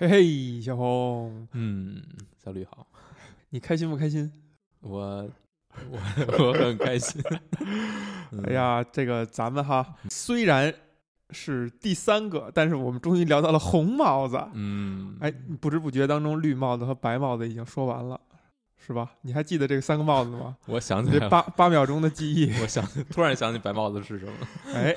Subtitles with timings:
[0.00, 2.02] 嘿嘿，小红，嗯，
[2.42, 2.86] 小吕好，
[3.50, 4.32] 你开心不开心？
[4.80, 5.28] 我
[5.90, 5.98] 我
[6.38, 7.22] 我很开心。
[8.32, 10.72] 嗯哎，呀，这个咱们哈，虽然
[11.32, 14.42] 是第三个，但是我们终于聊到了红帽子。
[14.54, 18.18] 嗯，哎，不知不觉当中，绿帽子和白帽子已经说完了，
[18.78, 19.10] 是吧？
[19.20, 20.56] 你还记得这个三个帽子吗？
[20.64, 24.32] 我想起这八八秒钟的记忆，我想突然想起白帽子是什么。
[24.72, 24.96] 哎，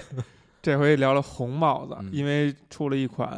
[0.61, 3.29] 这回聊了红帽子，嗯因为出了一款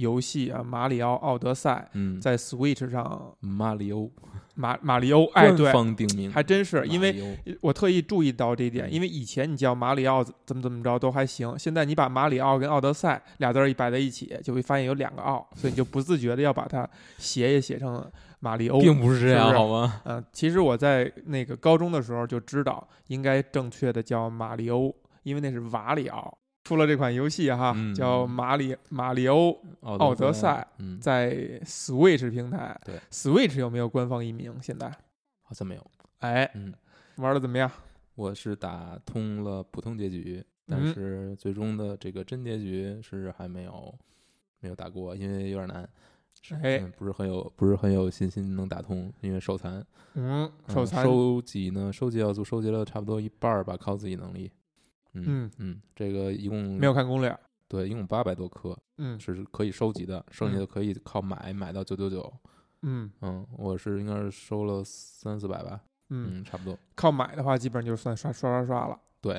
[0.00, 4.10] 游戏啊，《马里奥奥德赛》嗯，在 Switch 上，马里欧，
[4.54, 18.04] 马马里欧，哎，官对，方定名，还真是，因为我特意注意到这一点，嗯因为以前你叫马里奥怎么怎么着都还行，现在你把马里奥跟奥德赛俩字儿一摆在一起，就会发现有两个奥，所以你就不自觉的要把它写也写成
[18.40, 18.80] 马里欧。
[18.80, 20.00] 并不是这样，是是好吗？
[20.04, 26.38] 嗯、其实我在那个高中的时候就知道，应该正确的叫马里欧，因为那是瓦里奥。
[26.70, 31.34] 出了这款游戏哈，嗯叫马里马里欧，奥奥德赛，嗯，在
[31.64, 32.80] Switch 平台。
[32.84, 34.54] 对，Switch 有没有官方译名？
[34.62, 34.88] 现在？
[35.42, 35.84] 好像没有。
[36.20, 36.72] 哎，嗯，
[37.16, 37.68] 玩的怎么样？
[38.14, 43.92] 我是打通了普通结局，但嗯是最终的这个真结局是还没有
[44.60, 45.82] 没有打过，因为有点难。
[46.62, 49.84] 哎嗯，不是很有不是很有信心能打通，因为手残。
[50.14, 51.02] 嗯，嗯手残。
[51.04, 54.52] 收集呢，收集要素收集了差不多一半儿吧，靠自己能力。
[55.14, 57.36] 嗯嗯嗯，这个一共没有看攻略。
[57.68, 62.32] 对，一共八百多颗嗯是可以收集的，剩下的可以靠买买到九九九。
[62.82, 66.76] 嗯嗯，我是应该是收了三四百吧，嗯，嗯，差不多。
[66.94, 69.34] 靠买的话，基本上就是算刷刷刷刷了对，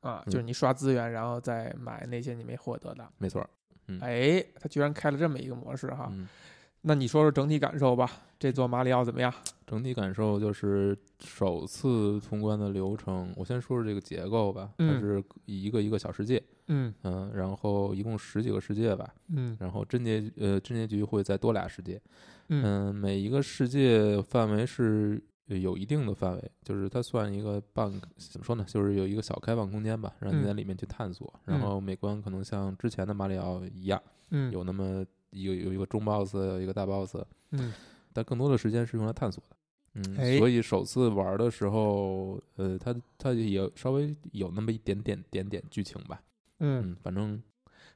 [0.00, 3.08] 啊，嗯就是你刷资源，然后再买那些你没获得的。
[3.18, 3.44] 没错
[4.00, 6.08] 哎，他居然开了这么一个模式哈。
[6.12, 6.28] 嗯，
[6.82, 9.32] 那你说说整体感受吧，这座马里奥怎么样？
[9.66, 13.32] 整体感受就是首次通关的流程。
[13.36, 15.00] 我先说说这个结构吧，它嗯。
[15.00, 16.92] 是一个一个小世界，嗯。
[17.02, 19.56] 嗯，然后一共十几个世界吧，嗯。
[19.60, 22.00] 然后真结呃真结局会再多俩世界，
[22.48, 22.62] 嗯。
[22.90, 30.44] 嗯，每一个世界范围是呃有一定的范围，就是它算一个半怎么说呢，就是有一个小开放空间吧，让你嗯。
[30.44, 31.32] 在里面去探索。
[31.44, 31.60] 然嗯。
[31.60, 34.52] 后每关可能像之前的马里奥一样，嗯。
[34.52, 37.16] 有那么一个有一个中 boss，有一个大 boss，
[37.50, 37.72] 嗯
[38.14, 39.56] 但更多的时间是用来探索的。
[39.96, 46.22] 嗯，哎所以首次玩的时候，呃，它它也稍微有那么一点点点点剧情吧。
[46.60, 47.42] 嗯，嗯，反正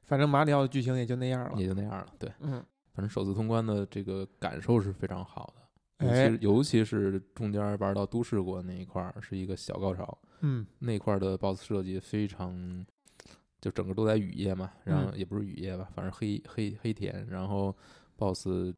[0.03, 1.59] 反正马里奥的剧情也就那样了。
[1.59, 2.07] 也就那样了。
[2.19, 2.63] 对，嗯，
[2.93, 5.53] 反正首次通关的这个感受是非常好
[5.99, 12.85] 的，尤其哎尤其是中间玩到都市国那一块儿是一个小高潮，嗯那块儿的 BOSS 设计非常，
[13.59, 17.75] 就整个都在雨夜嘛，然后嗯也不是雨夜吧，反正黑黑黑天，然后
[18.17, 18.73] BOSS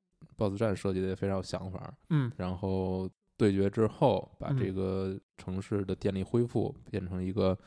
[0.49, 7.57] BOSS 战设计的也非常有想法，嗯然后对决之后把嗯这个城市的电力恢复变成一个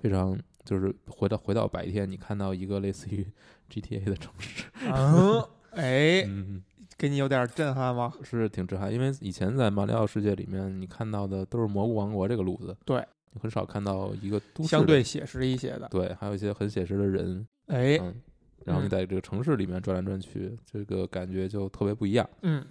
[0.00, 0.38] 非常。
[0.66, 3.24] 就是回到回到白天，你看到一个类似于
[3.70, 6.60] GTA 的城市， 嗯，哎，嗯，
[6.98, 8.12] 给你有点震撼吗？
[8.24, 13.00] 是挺震撼，因为以前在马里奥世界里面，你看到的都是蘑菇王国这个路子，对，
[13.40, 15.86] 很少看到一个都市相对写实一些的。
[15.88, 18.12] 对，还有一些很写实的人，哎，嗯，
[18.66, 22.28] 然后你嗯在这个城市里面转来转去，这个感觉就特别不一样。
[22.42, 22.62] 嗯，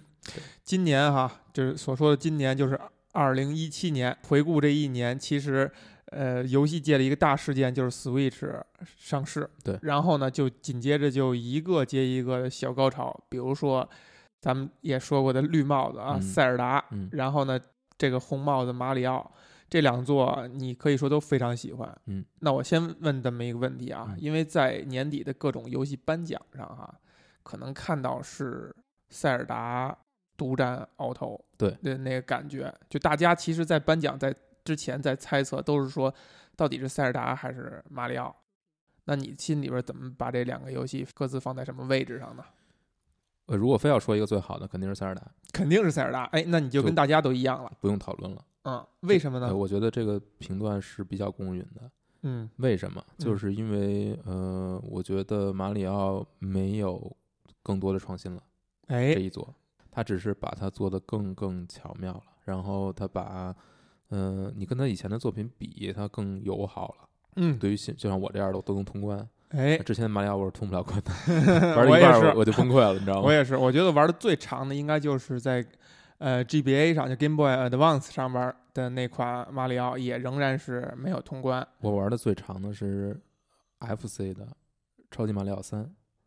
[0.62, 2.78] 今年哈，就是所说的今年就是
[3.12, 4.16] 二零一七年。
[4.28, 5.70] 回顾这一年，其实
[6.06, 8.62] 呃，游戏界的一个大事件就是 Switch
[8.98, 9.48] 上市。
[9.64, 13.88] 对然后呢，就紧接着就一个接一个的小高潮，比如说
[14.40, 17.58] 咱们也说过的绿帽子啊，嗯塞尔达，嗯然后呢，
[17.96, 19.32] 这个红帽子马里奥。
[19.68, 26.94] 这两座你可以说都非常喜欢，嗯，那我先问这么一个问题啊，嗯因为在年底的各种游戏颁奖上哈、
[27.42, 28.74] 可能看到是
[29.10, 29.96] 塞尔达
[30.36, 34.34] 独占鳌头，对的那个感觉，就大家其实，在颁奖在
[34.64, 36.14] 之前在猜测，都是说
[36.54, 38.34] 到底是塞尔达还是马里奥。
[39.06, 42.44] 那你心里边怎么把这两个游戏各自放在什么位置上呢？
[43.46, 45.22] 呃，如果非要说一个最好的，肯定是塞尔达，
[45.52, 48.44] 肯定是塞尔达，哎，那你就就跟大家都一样了，不用讨论了。
[48.66, 49.56] 嗯，为什么呢呃？
[49.56, 51.90] 我觉得这个评断是比较公允的。
[52.22, 53.02] 嗯为什么？
[53.18, 57.16] 就嗯是因为呃，我觉得马里奥没有
[57.62, 58.42] 更多的创新了。
[58.88, 59.54] 哎这，一座，
[59.90, 63.54] 他只是把它做得更更巧妙了，然后他把，
[64.10, 67.08] 嗯、你跟他以前的作品比，他更友好了。
[67.36, 69.28] 嗯，对于新就像我这样的，我都能通关。
[69.50, 71.12] 哎，之前的马里奥我是通不了关的，
[71.88, 73.22] 我也是一半我我就崩溃了，你知道吗？
[73.22, 75.64] 我也是，我觉得玩的最长的应该就是在
[76.18, 81.66] 呃 GBA 上，就 Game Boy Advance 上边的那款马里奥，也仍然是没有通关。
[81.80, 83.18] 我玩的最长的是
[83.80, 84.48] FC 的
[85.10, 85.82] 超级马里奥三，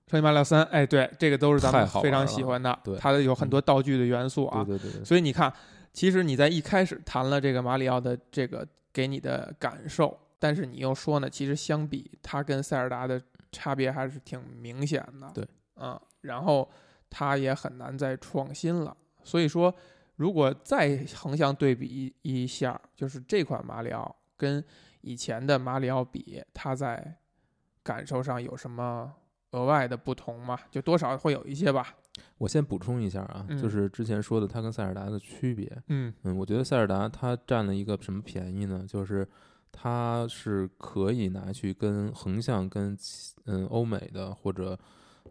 [0.08, 4.64] 超级马里奥三，哎，对，这个都是咱们非常喜欢的，对它有很多道具的元素啊。
[4.64, 5.52] 对对对对，所以你看，
[5.92, 13.22] 其实你在一开始谈了这个马里奥的这个给你的感受，但是你又说呢，其实相比它跟塞尔达的
[13.52, 15.32] 差别还是挺明显的。
[15.34, 15.48] 对
[15.78, 16.70] 嗯，然后
[17.10, 18.96] 它也很难再创新了。
[19.24, 19.74] 所以说，
[20.16, 24.64] 如果再横向对比一一下，就是这款马里奥跟
[25.02, 27.18] 以前的马里奥比，它在
[27.84, 29.14] 感受上有什么
[29.52, 30.58] 额外的不同吗？
[30.70, 31.96] 就多少会有一些吧。
[32.38, 35.72] 我先补充一下啊，嗯就是之前说的它跟塞尔达的区别。
[35.88, 38.86] 嗯嗯，我觉得塞尔达它占了一个什么便宜呢？
[38.88, 39.26] 就是
[39.72, 44.78] 它是可以拿去跟横向跟其嗯欧美的或者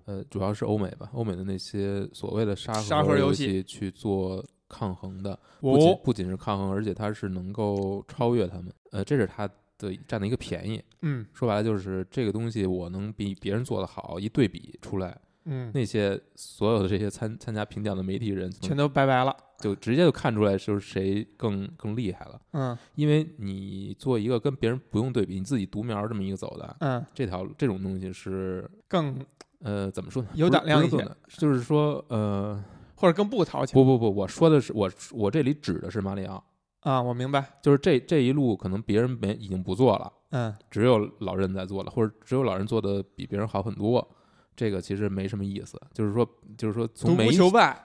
[0.06, 5.38] 呃主要是欧美吧，欧美的那些所谓的沙沙盒游游戏去做抗衡的。
[5.60, 8.72] 不仅哦，不仅是抗衡，而且它是能够超越他们。
[8.90, 9.48] 呃，这是它
[9.78, 10.82] 的占的一个便宜。
[11.02, 19.36] 嗯说白了就是这个东西我能比别人做的好，一对比出来，嗯，那些所有的这些参参加评奖的媒体人全都拜拜了。
[19.58, 22.40] 就直接就看出来就是谁更更厉害了。
[22.52, 29.18] 嗯因为你做一个跟别人不用对比，你自己独苗这么一个走的，嗯，这条这种东西是更
[29.62, 30.28] 呃怎么说呢？
[30.34, 32.62] 有胆量一些不是更的就是说呃
[32.94, 36.42] 或者更不讨巧不不不，我说的是我我这里指的是马里奥，
[36.80, 37.58] 啊，我明白。
[37.62, 40.12] 就是这这一路可能别人没已经不做了。
[40.30, 44.06] 嗯只有老任在做了，或者只有老任做的比别人好很多，
[44.54, 45.80] 这个其实没什么意思。
[45.94, 47.38] 就是说，就是说从媒体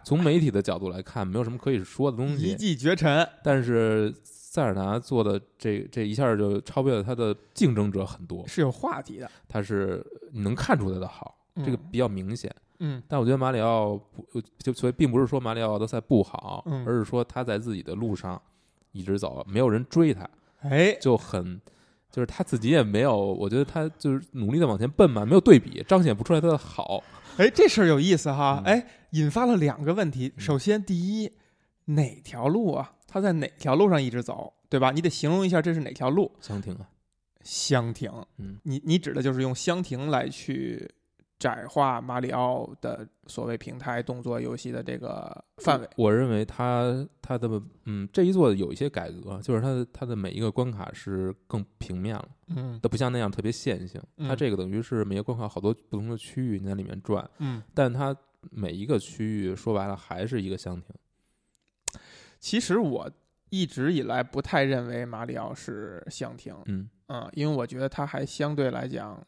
[0.04, 2.56] 从媒体的角度来看，没有什么可以说的东西一。
[2.56, 3.26] 骑绝尘。
[3.44, 9.32] 但是塞尔达做的这这一下就超越了他的竞争者很多，是有话题的。
[9.48, 12.54] 他是你能看出他的好，这个嗯比较明显。
[12.80, 18.42] 嗯但我觉得马里奥不就所以并不是说马里奥奥德赛不好，嗯而是说他在自己的路上
[18.92, 20.30] 一直走，没有人追他，
[20.62, 21.62] 哎，就很，
[22.12, 27.04] 就是他自己也没有，我觉得他就是努力的往前奔嘛，没有对比，彰显不出来他的好。
[27.38, 28.62] 哎，这事儿有意思哈！
[28.64, 30.32] 嗯哎，引发了两个问题。
[30.36, 31.32] 嗯首先，第一，
[31.86, 32.94] 哪条路啊？
[33.08, 34.92] 他在哪条路上一直走，对吧？
[34.92, 36.32] 你得形容一下这是哪条路。
[36.40, 36.90] 香亭啊，
[37.42, 40.88] 香亭，嗯，你你指的就是用香亭来去
[41.44, 45.90] 窄化马里奥的所谓平台动作游戏的这个范围。
[45.98, 54.02] 我认为他他的嗯这一座有一些改革，就是他的他的每一个关卡是更平面了，嗯它不像那样特别线性。
[54.20, 58.16] 它嗯这个等于是每个关卡好多不同的区域你在里面转，嗯，但它
[58.50, 60.96] 每一个区域说白了还是一个箱庭。
[62.40, 63.12] 其实我
[63.50, 69.22] 一直以来不太认为马里奥是箱庭，嗯，嗯，因为我觉得它还相对来讲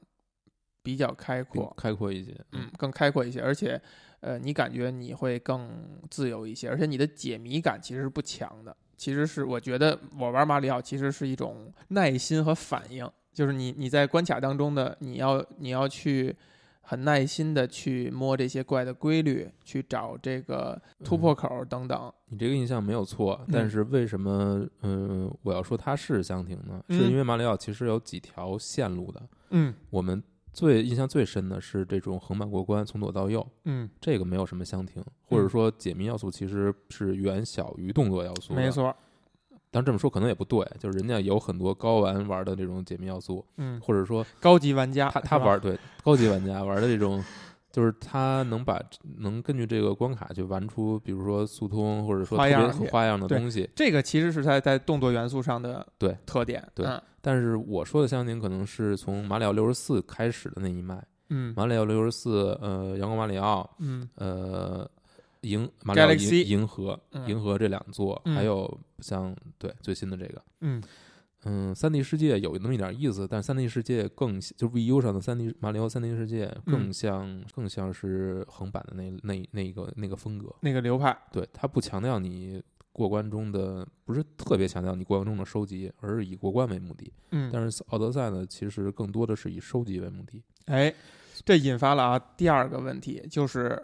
[0.86, 2.32] 比较开阔，开阔一些。
[2.52, 3.82] 嗯，更开阔一些，而且，
[4.20, 5.68] 呃，你感觉你会更
[6.12, 8.78] 自由一些，而且你的解谜感其实是不强的。
[8.96, 16.34] 其实是我觉得我玩马里奥其实是一种耐心和反应，就是你你在关卡当中的你要你要去
[16.82, 22.14] 很耐心的去摸这些怪的规律，去找这个突破口等等。
[22.28, 26.82] 你这个印象没有错，嗯但是为什么嗯、我要说它是箱庭呢？
[26.88, 29.22] 嗯是因为马里奥其实有几条线路的。
[29.50, 30.24] 嗯我们
[30.56, 38.54] 最印象最深的是这种横版过关，从左到右，嗯，这个没有什么相庭，或者说解密要素其实是远小于动作要素。
[38.54, 38.72] 没。
[38.72, 38.96] 错。
[39.72, 47.22] 但这么说可能也不对，就是人家有很多高玩玩的这种解密要素，嗯，或者说高级玩家他他玩对高级玩家玩的这种，
[47.75, 48.81] 就是他能把
[49.18, 53.69] 能根据这个关卡去玩出，比如说速通或者说特花样去别花样的东西。
[53.75, 56.66] 这个其实是在在动作元素上的对特点。
[56.74, 64.89] 对嗯但是我说的箱庭可能是从马里奥六十四开始的那一脉，嗯马里奥六十四，呃，阳光马里奥，嗯呃，
[65.41, 70.84] 银马里奥银银河嗯银河这两座，嗯还有像对最新的这个，嗯嗯，
[71.75, 81.16] 三 D 世界有那么一点意思，但是三 D 世界更就 VU 上的三 D 马里奥三 D 世界更嗯像、更像是横版的那那那个那个风格，那个流派。
[81.32, 87.14] 对，它不强调你过关中的，不是特别强调你过关中的收集，而是以过关为目的。
[87.30, 90.42] 嗯，但是奥德赛呢，其实更多的是以收集为目的。
[90.66, 90.92] 哎，
[91.44, 93.80] 这引发了啊第二个问题，就是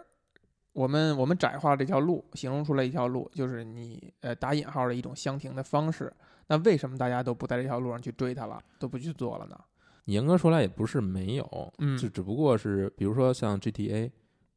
[0.72, 6.12] 我们我们窄化这条路，形容出来一条路，就是你呃打引号的一种相停的方式。
[6.52, 9.58] 那为什么大家都不在这条路上去追它了，都不去做了呢？
[10.04, 14.10] 严格说来也不是没有，嗯就只不过是比如说像 GTA，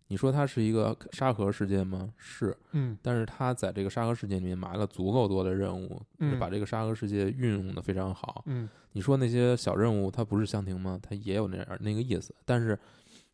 [0.08, 2.14] 你说它是一个沙盒世界吗？
[2.18, 8.44] 是，嗯但是它在这个沙盒世界里面埋了足够多的任务，嗯把这个沙盒世界运用的非常好。
[8.48, 11.00] 嗯你说那些小任务它不是箱庭吗？
[11.02, 12.78] 它也有那样那个意思，但是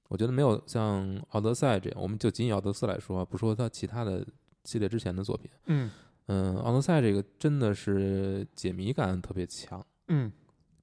[0.07, 4.23] 我觉得没有像奥德赛这样，我们就仅以奥德赛来说，不说它其他的
[4.65, 5.89] 系列之前的作品，嗯
[6.27, 9.85] 嗯，奥德赛这个真的是解谜感特别强。
[10.07, 10.31] 嗯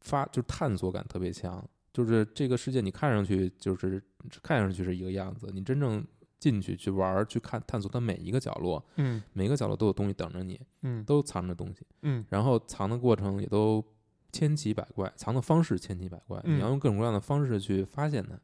[0.01, 4.03] 发就是探索感特别强，就是这个世界你看上去就是
[4.43, 6.07] 看上去是一个样子，你真正
[6.39, 13.85] 进去去玩儿去看探索它每一个角落，嗯每一个角落都有东西等着你，嗯都藏着东西，嗯然后藏的过程也都
[14.33, 18.39] 千奇百怪，藏的方式千奇百怪，嗯你要用各种各样的方式去发现它。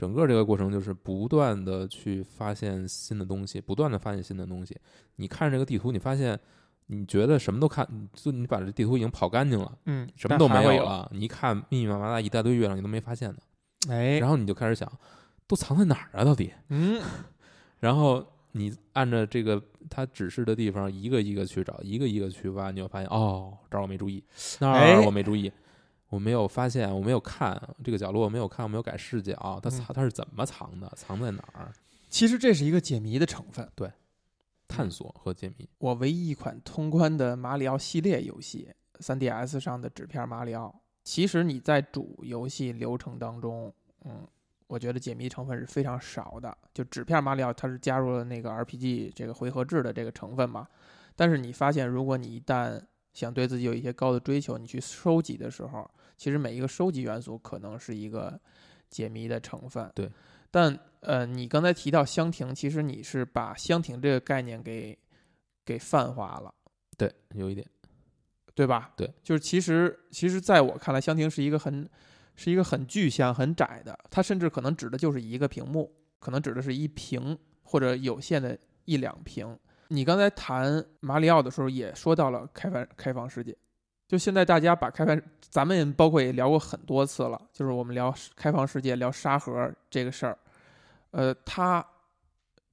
[0.00, 4.74] 整个这个过程就是不断的去发现新的东西，不断的发现新的东西。
[5.16, 6.40] 你看这个地图，你发现
[6.86, 10.82] 你觉得什么都看，就你把这地图已经跑干净了，嗯，什么都没有。
[10.82, 11.06] 了。
[11.12, 13.36] 你一看密密麻麻的一大堆月亮，你都没发现呢。
[13.90, 14.90] 哎，然后你就开始想，
[15.46, 16.24] 都藏在哪儿啊？
[16.24, 16.50] 到底？
[16.70, 16.98] 嗯，
[17.80, 24.24] 然后你按照这个他指示的地方，一个一个去找，一个一个去挖，你就发现哦，这儿我没注意，
[24.60, 25.52] 那哎儿我没注意，
[26.10, 31.72] 我没有发现，我没有看这个角落，我没有看，我没有改视角，它嗯藏它是怎么藏的，藏在哪儿？
[32.08, 33.66] 其实这是一个解谜的成分。
[33.74, 33.90] 对
[34.68, 35.68] 探索和解谜。
[35.78, 40.74] 我唯一一款通关的马里奥系列游戏，3DS 上的纸片马里奥。
[41.02, 43.72] 其实你在主游戏流程当中，
[44.04, 44.26] 嗯，
[44.66, 46.56] 我觉得解谜成分是非常少的。
[46.74, 50.66] 就纸片马里奥，它是加入了那个 RPG 这个回合制的这个成分嘛。
[51.16, 52.80] 但是你发现，如果你一旦
[53.12, 55.90] 想对自己有一些高的追求，你去收集的时候，
[56.20, 58.38] 其实每一个收集元素可能是一个
[58.90, 59.90] 解谜的成分。
[59.94, 60.06] 对。
[60.50, 64.98] 但呃，你刚才提到香亭，其实你是把香亭这个概念给
[65.64, 66.54] 给泛化了，
[66.98, 67.66] 对，有一点，
[68.54, 68.92] 对吧？
[68.96, 71.88] 对，就是其实其实在我看来，香亭是一个很
[72.36, 79.58] 是一个很具象、很窄的，它甚至可能指的就是一个屏幕，可能指的是一屏或者有限的一两屏。
[79.88, 83.56] 你刚才谈马里奥的时候，也说到了开放开放世界。
[84.10, 90.36] 就现在大家把开放，咱们包括也聊过很多次了，就是我们聊开放世界、聊沙盒这个事儿，
[91.12, 91.86] 呃，它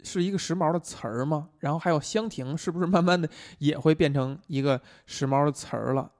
[0.04, 1.50] 是一个时髦的词儿吗？
[1.60, 3.30] 然后还有香亭，是不是慢慢的
[3.60, 6.12] 也会变成一个时髦的词儿了？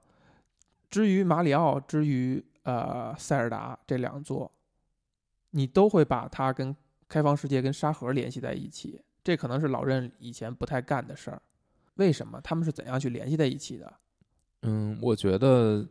[0.88, 4.48] 至于马里奥，至于呃塞尔达这两座，
[5.50, 6.76] 你都会把它跟
[7.08, 11.42] 开放世界跟沙盒联系在一起，这可能是老任以前不太干的事儿。
[11.94, 12.40] 为什么？
[12.40, 13.92] 他们是怎样去联系在一起的？
[14.62, 15.86] 嗯，我觉得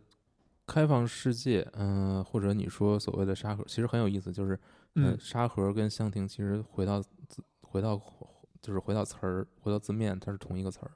[0.66, 4.54] 开放世界，嗯、或者你说所谓的沙盒，其实很有意思，就是，
[4.96, 8.02] 呃嗯沙盒跟香亭其实回到字，回到
[8.62, 10.92] 就是回到词儿，回到字面，它是同一个词儿，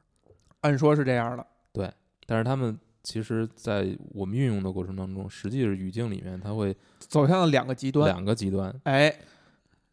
[0.62, 1.48] 按说是这样的。
[1.72, 1.90] 对
[2.26, 8.06] 但是他们其实，在我们运用的过程当中，实际是语境里面，它会走向了两个极端。
[8.08, 8.74] 两个极端。
[8.84, 9.14] 哎，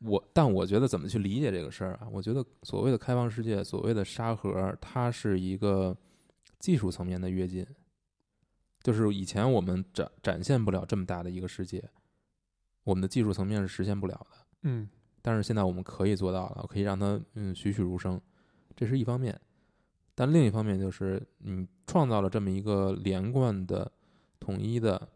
[0.00, 2.08] 我但我觉得怎么去理解这个事儿啊？
[2.12, 5.97] 我觉得所谓的开放世界，所谓的沙盒，它是一个
[6.58, 7.66] 技术层面的跃进，
[8.82, 11.88] 就是以前我们展展现不了这么大的一个世界，
[12.84, 14.36] 我们的技术层面是实现不了的。
[14.62, 14.88] 嗯
[15.20, 18.20] 但是现在我们可以做到了，可以让它嗯栩栩如生，
[18.74, 19.38] 这是一方面。
[20.14, 23.90] 但另一方面就是你创造了这么一个连贯的、
[24.40, 25.08] 统一的、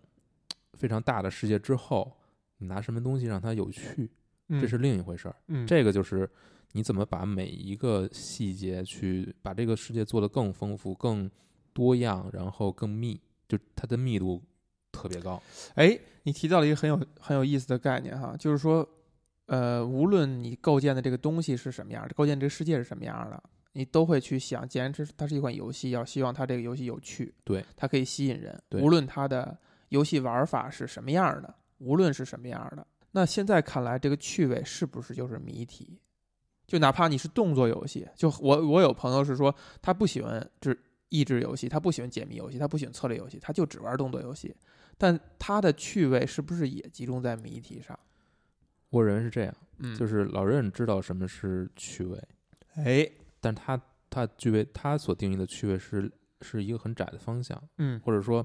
[0.75, 2.17] 非常大的世界之后，
[2.59, 4.11] 你拿什么东西让它有趣，
[4.49, 5.37] 嗯，这是另一回事儿。
[5.49, 6.29] 嗯这个就是
[6.73, 11.31] 你怎么把每一个细节去把这个世界做得更丰富、更
[11.73, 14.43] 多样，然后更密，就它的密度
[14.91, 15.43] 特别高。
[15.75, 18.87] 哎，你提到了一个很有很有意思的概念哈，就是说，
[19.47, 29.57] 呃，无论你构建的这个东西是什么样的，构建这个世界是什么样的，你都会去想，既然这是它是一款游戏，要希望它这个游戏有趣，对，它可以吸引人，对无论它的
[29.91, 35.99] 游戏玩法是什么样的，无论是什么样的，那现在看来，这个趣味是不是就是谜题？
[36.73, 40.79] 就哪怕你是动作游戏，就我我有朋友是说，他不喜欢就是
[41.11, 44.57] 益智游戏，他不喜欢解谜游戏，他不喜欢策略游戏，他就只玩动作游戏。
[44.97, 47.99] 但他的趣味是不是也集中在谜题上？
[48.89, 52.19] 我认为是这样，嗯就是老任知道什么是趣味，
[52.77, 53.07] 哎，
[53.39, 56.11] 但他他具备他所定义的趣味是
[56.41, 58.43] 是一个很窄的方向，嗯或者说，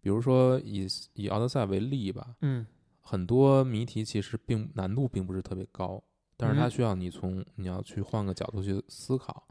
[0.00, 2.64] 比如说以以奥德赛为例吧，嗯
[3.00, 6.00] 很多谜题其实并难度并不是特别高，
[6.38, 9.46] 但是它嗯需要你从你要去换个角度去思考，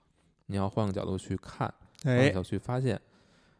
[0.47, 1.71] 你要换个角度去看，
[2.03, 2.99] 换个哎角度去发现。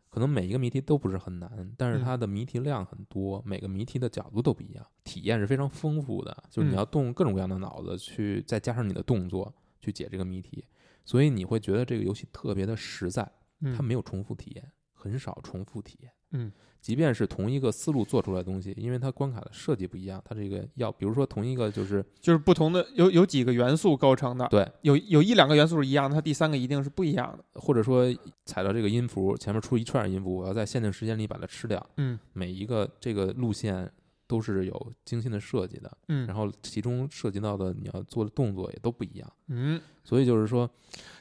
[0.10, 6.36] 可能每一个谜题都不是很难，但是嗯它的谜题量很多，每个谜题的角度都不一样，体验是非常丰富的。
[6.50, 10.66] 就是你嗯要动各种各样的脑子去，再加上你的动作去解这个谜题，
[11.06, 13.22] 所以你会觉得这个游戏特别的实在，
[13.60, 16.12] 它嗯没有重复体验，很少重复体验。
[16.32, 27.60] 嗯，即便是同一个思路做出来的东西，因为它关卡的设计不一样，它这个要比如说同一个就是就是不同的有有几个元素构成的，对，有有一两个元素是一样的，它第三个一定是不一样的。
[27.60, 28.06] 或者说
[28.46, 31.84] 踩到这个音符前面出一串音符，我要在限定时间里把它吃掉。
[31.98, 33.90] 嗯每一个这个路线
[34.28, 39.34] 都是有精心的设计的，嗯然后其中涉及到的你要做的动作也都不一样。
[39.48, 40.70] 嗯，所以就是说，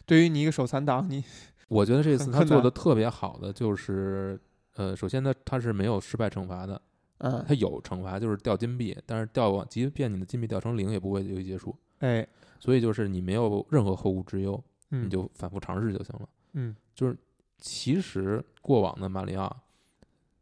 [0.04, 1.22] 对于你一个手残党，你
[1.68, 4.40] 我觉得这次他做的特别好的就是，
[4.76, 6.80] 呃，首先呢，它是没有失败惩罚的，
[7.18, 11.74] 嗯它有惩罚就是掉金币，但是掉完，即便你的金币掉成零，也不会游戏结束。
[11.98, 12.26] 哎
[12.58, 16.28] 所以就是你没有任何后顾之忧，嗯你就反复尝试就行了。
[16.52, 17.16] 嗯就是
[17.58, 19.54] 其实过往的马里奥，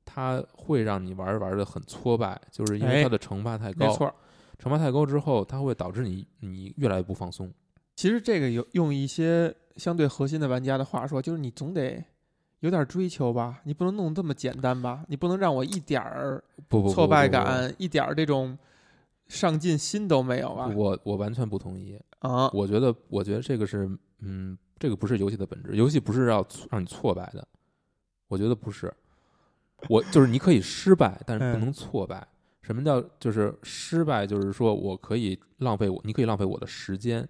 [0.05, 3.87] 它会让你玩着玩着很挫败，就是因为哎它的惩罚太高。
[3.87, 4.13] 没错，
[4.59, 7.53] 惩罚太高之后，它会导致你你越来越不放松。
[7.95, 12.05] 其实这个有用一些相对核心的玩家的话说，就是你总得
[12.65, 18.57] 有点追求吧，你不能弄这么简单吧，你不能让我一点儿不不不挫败感，一点儿这种
[19.29, 22.01] 上进心都没有啊我我完全不同意。
[22.21, 22.49] 啊！
[22.55, 23.87] 我觉得，我觉得这个是，
[24.21, 25.77] 嗯，这个不是游戏的本质。
[25.77, 27.47] 游戏不是要让你挫败的，
[28.29, 28.91] 我觉得不是。
[29.91, 32.27] 我就是你可以失败，但是不嗯能挫败。
[32.63, 34.27] 什么叫就是失败？
[34.27, 37.29] 就是说我可以浪费我，你可以浪费我的时间，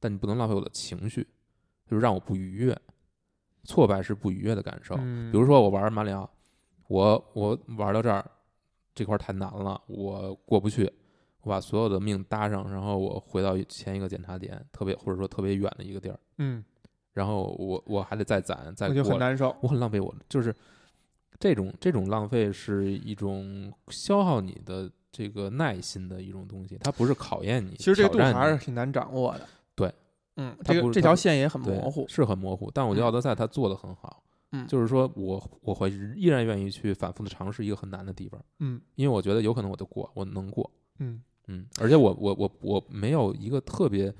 [0.00, 1.24] 但你不能浪费我的情绪，
[1.86, 2.76] 就是让我不愉悦。
[3.68, 4.94] 挫败是不愉悦的感受。
[4.98, 6.28] 嗯，比如说我玩马里奥，
[6.86, 8.24] 我我玩到这儿，
[8.94, 10.90] 这块儿太难了，我过不去，
[11.42, 16.64] 我把所有的命搭上，然后我回到前一个检查点，特别或者说特别远的一个地儿，嗯，
[17.12, 19.54] 然后我我还得再攒再我就很过，难受。
[19.60, 20.54] 我很浪费我，就是
[21.38, 29.46] 这种这种浪费是一种消耗你的这个耐心的一种东西，它不是考验你，其实这个度还是挺难掌握的。
[30.38, 32.06] 对，嗯，它这个这条线也很模糊。
[32.08, 38.40] 是很模糊，但我觉得嗯奥德赛它做的很好，嗯就是说我我会依然愿意去反复的尝试一个很难的地方。
[38.60, 44.14] 嗯因为我觉得有可能我就过，我能过，嗯嗯，而且我我我我没有一个特别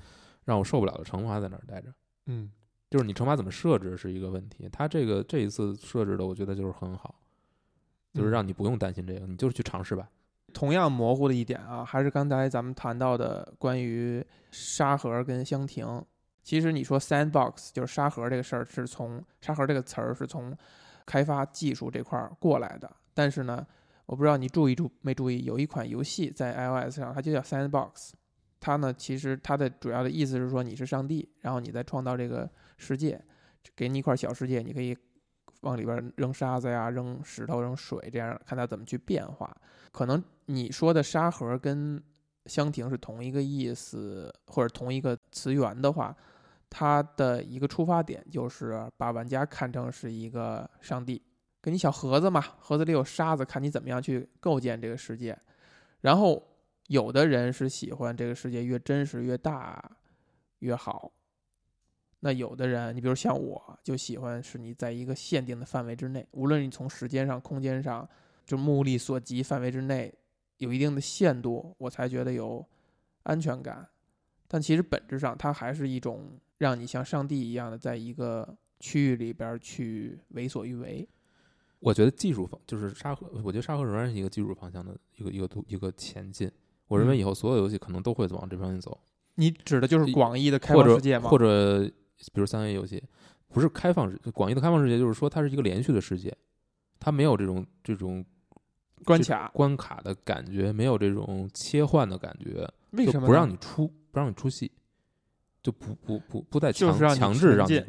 [0.45, 1.93] 让我受不了的惩罚在那儿待着，
[2.25, 2.51] 嗯
[2.89, 7.13] 就是你惩罚怎么设置是一个问题，他这个这一次设置的我觉得就是很好，
[8.13, 10.09] 就是嗯让你不用担心这个，你就是去尝试吧，
[10.49, 16.03] 同样模糊的一点啊，还是刚才咱们谈到的关于沙盒跟香亭。
[16.43, 20.55] 其实你说 sandbox 就是沙盒这个事儿，是从沙盒这个词儿是从
[21.05, 22.91] 开发技术这块儿过来的。
[23.13, 23.65] 但是呢，
[24.05, 28.11] 我不知道你注意注没注意，有一款游戏在 iOS 上，它就叫 sandbox。
[28.59, 33.23] 它呢，其实它的主要的意思是说你是上帝，然后你在创造这个世界，
[33.75, 34.97] 给你一块小世界，你可以
[35.61, 39.55] 往里边扔沙子呀、扔石头、扔水，这样看它怎么去变化。
[39.91, 42.01] 可能你说的沙盒跟
[42.45, 46.15] 香亭是同一个意思，或者同一个词源的话，
[46.69, 51.21] 它的一个出发点就是把玩家看成是一个上帝，
[51.61, 55.37] 给你小盒子嘛，盒子里有沙子，看你怎么样去构建这个世界。
[56.01, 56.41] 然后
[56.87, 59.83] 有的人是喜欢这个世界越真实越大
[60.59, 61.11] 越好，
[62.21, 68.07] 那有的人，你比如像我，就喜欢是你在一个限定的范围之内，无论你从时间上、空间上，
[68.45, 70.13] 就目力所及范围之内，
[70.57, 72.65] 有一定的限度，我才觉得有
[73.23, 73.87] 安全感。
[74.47, 81.07] 但其实本质上，它还是一种让你像上帝一样的，在一个区域里边去为所欲为。
[81.79, 86.51] 我觉得技术方就是沙盒，我觉得沙盒仍然是一个技术方向的一个一个途一个前进。
[86.87, 88.99] 我认为嗯以后所有游戏可能都会往这方面走，
[89.35, 91.29] 你指的就是广义的开放世界吗？
[91.29, 91.89] 或者
[92.33, 93.03] 比如三 A 游戏，
[93.47, 96.35] 不是开放世广义的开放世界，就是说它是一个连续的世界，
[96.99, 98.23] 它没有这种这种
[99.05, 104.71] 关卡，关卡的感觉，没有这种切换的感觉，就为什么不让你出不让你出戏，
[105.63, 107.83] 就不不不不再强就是强制让你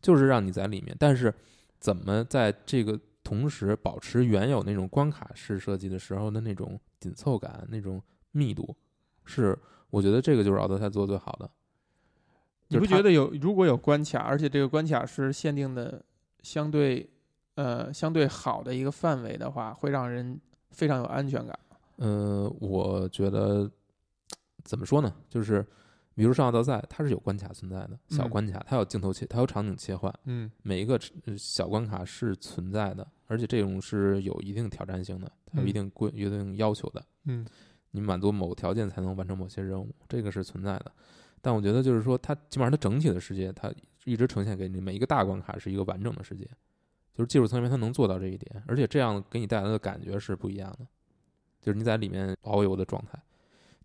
[0.00, 0.94] 就是让你在里面。
[0.98, 1.34] 但是
[1.78, 8.76] 怎么在这个同时保持原有那种关卡式设计的时候的那种紧凑感、那种密度，
[9.24, 11.50] 是我觉得这个就是奥德赛做的最好的。
[12.70, 16.02] 你不觉得有如果有关卡，而且这个关卡是限定的
[16.42, 17.08] 相对
[17.56, 21.58] 呃相对好的一个范围的话，会让人非常有安全感？
[21.96, 23.70] 呃，我觉得
[24.64, 25.14] 怎么说呢？
[25.28, 25.66] 就是
[26.14, 37.04] 比如上奥德赛，它是有关卡存在的，小嗯关卡，它有镜头切，它有场景切换，嗯每一个呃小关卡是存在的，而且这种是有一定挑战性的，它有一嗯定规、有一定要求的。
[37.24, 37.44] 嗯
[37.90, 40.92] 你满足某个条件才能完成某些任务，这个是存在的。
[41.40, 43.72] 但我觉得就是说，它基本上它整体的世界，它
[44.04, 46.44] 一直呈现给你每一个大关卡是一个完整的世界，
[47.14, 50.86] 就是技术层面它能做到这一点，而且这样给你带来的感觉是不一样的，
[51.60, 53.18] 就是你在里面遨游的状态。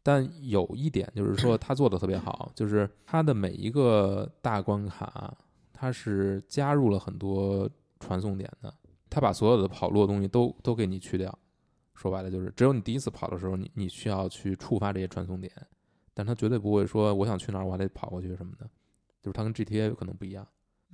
[0.04, 5.36] 但有一点就是说，它做的特别好，就是它的每一个大关卡，
[5.74, 7.68] 它是加入了很多
[8.00, 8.72] 传送点的，
[9.10, 11.36] 它把所有的跑路的东西都都给你去掉。
[11.96, 15.52] 说白了就是，只有你第一次跑的时候，你你需要去触发这些传送点，
[16.16, 18.68] 但他绝对不会说我想去哪儿我还得跑过去什么的，
[19.22, 20.48] 就是它跟 GTA 可能不一样。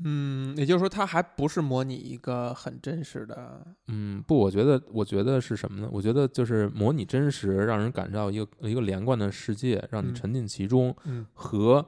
[0.03, 5.87] 嗯，也就是说，它还不是模拟一个很真实的，嗯，不，我觉得，我觉得是什么呢？
[5.91, 11.85] 我觉得就是模拟真实，让人感受到一个一个连贯的世界，让你嗯沉浸其中，嗯和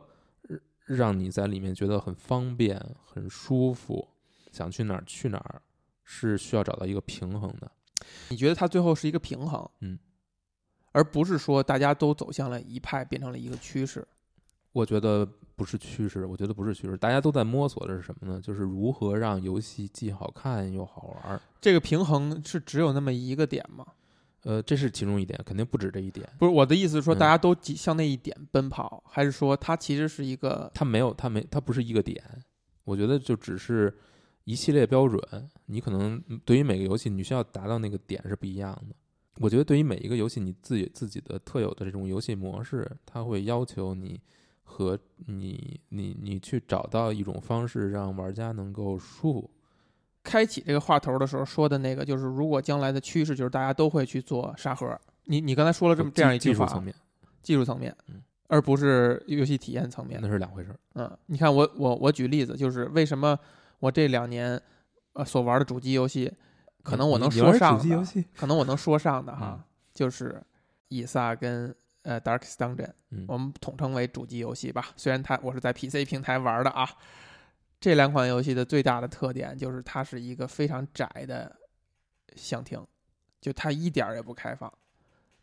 [0.86, 4.08] 让你在里面觉得很方便、很舒服，
[4.52, 5.62] 想去哪儿去哪儿，
[6.04, 7.72] 是需要找到一个平衡的。
[8.30, 9.98] 你觉得它最后是一个平衡，嗯，
[10.94, 14.08] 而不是说大家都走向了一派，变成了一个趋势。
[14.72, 18.40] 我觉得不是趋势，我觉得不是趋势，大家都在摸索的是什么呢？
[18.42, 21.42] 就是如何让游戏既好看又好玩儿。
[21.60, 23.86] 这个平衡是只有那么一个点吗？
[24.44, 26.28] 呃，这是其中一点，肯定不止这一点。
[26.38, 32.22] 不是我的意思是说，嗯大家都向那一点奔跑，还是说它其实是一个它没有，它没，它不是一个点。
[32.84, 33.96] 我觉得就只是
[34.44, 35.22] 一系列标准，
[35.68, 38.96] 你可能嗯对于每个游戏，你需要达到那个点是不一样的。
[39.40, 44.22] 我觉得对于每一个游戏，你自己自己的特有的这种游戏模式，它会要求你
[44.64, 49.50] 和你你你去找到一种方式，让玩家能够舒服。
[50.24, 54.98] 开启这个话头的时候说的那个，就是如果将来的趋势就是大家都会去做沙盒。
[55.26, 56.96] 你你刚才说了这么这样一句话，技术层面，
[57.42, 60.30] 技术层面嗯，而不是游戏体验层面那。
[60.30, 60.80] 是两回事儿。
[60.94, 63.38] 嗯，你看我我我举例子，就是为什么
[63.80, 64.62] 我这两年
[65.14, 66.32] 呃所玩的主机游戏，
[66.84, 68.04] 可能我能说上的，
[68.36, 70.44] 可能我能说上的嗯哈，就是
[70.90, 74.88] 以撒跟呃 Darkest Dungeon，嗯我们统称为主机游戏吧。
[74.98, 76.88] 虽然它我是在 PC 平台玩的啊，
[77.80, 81.56] 这两款游戏的最大的特点就是它是一个非常窄的
[82.36, 82.86] 箱庭，
[83.40, 84.72] 就它一点儿也不开放，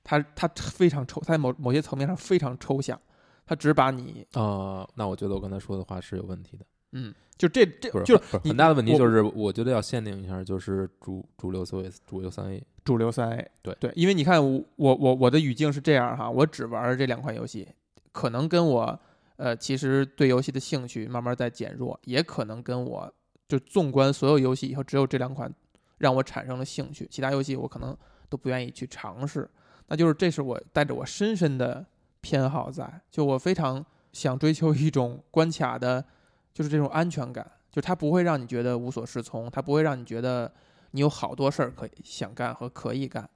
[0.04, 3.00] 它它非常抽，它在某某些层面上非常抽象，
[3.46, 6.66] 它只把你啊、那我觉得我刚才说的话是有问题的。
[6.92, 12.62] 嗯，就这这是，就是是很大的问题，就是我觉得要限定一下，就是主主流 4S 主流三 A。
[12.84, 13.50] 主流三 A。
[13.62, 17.68] 对对，因为你看我我我我的语境是这样哈，我只玩这两款游戏，
[18.12, 19.00] 可能跟我
[19.36, 23.12] 呃其实对游戏的兴趣慢慢在减弱，也可能跟我
[23.48, 25.52] 就纵观所有游戏以后，只有这两款
[25.98, 27.96] 让我产生了兴趣，其他游戏我可能
[28.28, 29.48] 都不愿意去尝试。
[29.86, 31.84] 那就是这是我带着我深深的
[32.20, 36.04] 偏好在，就我非常想追求一种关卡的，
[36.52, 40.52] 就是这种安全感，就是它不会让你觉得无所适从，它不会让你觉得
[40.90, 43.28] 你有好多事儿可以想干和可以干，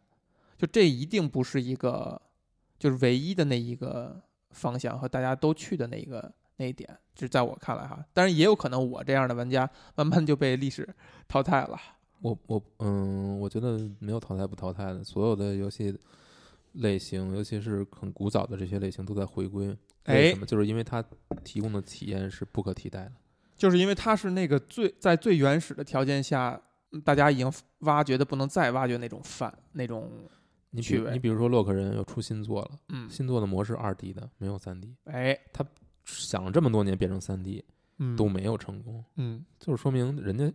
[0.57, 2.21] 就这一定不是一个
[2.79, 10.89] 就是唯一的那一个方向和大家都去的那一个那一点，这在我看来哈，当然也有可能我这样的玩家慢慢就被历史
[11.29, 11.79] 淘汰了。
[12.21, 15.97] 我我嗯，我觉得没有淘汰不淘汰的，所有的游戏
[16.75, 19.69] 类型，尤其是很古早的这些类型都在回归。
[19.69, 20.47] 为哎什么？
[20.47, 21.03] 就是因为它
[21.43, 23.13] 提供的体验是不可替代的。
[23.57, 26.61] 就是因为它是那个最在最原始的条件下，
[26.91, 30.11] 嗯大家已经挖掘的不能再挖掘那种饭那种，
[30.71, 35.65] 你比趣味如你比如说洛克人又出新作了，嗯，新作的模式二 D 的，没有三 D，哎，他
[36.05, 37.65] 想了这么多年变成三 D
[37.99, 40.53] 嗯，都没有成功，嗯，就是说明人家，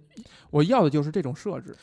[0.49, 1.75] 我要的就是这种设置，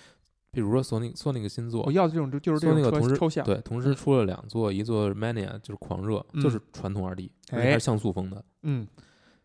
[0.57, 3.95] 比如说索尼索尼个新作我，要的这种就就是这种个同时抽抽象，对，同时嗯。
[3.95, 6.43] 出了两座，一座 Mania 就是狂热，嗯。
[6.43, 7.73] 就是传统二 D，而且哎。
[7.73, 8.89] 还是像素风的，嗯。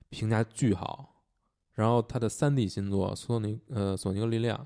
[0.10, 1.26] 评价巨好。
[1.74, 4.66] 然后它的三 D 新作索尼呃索尼克力量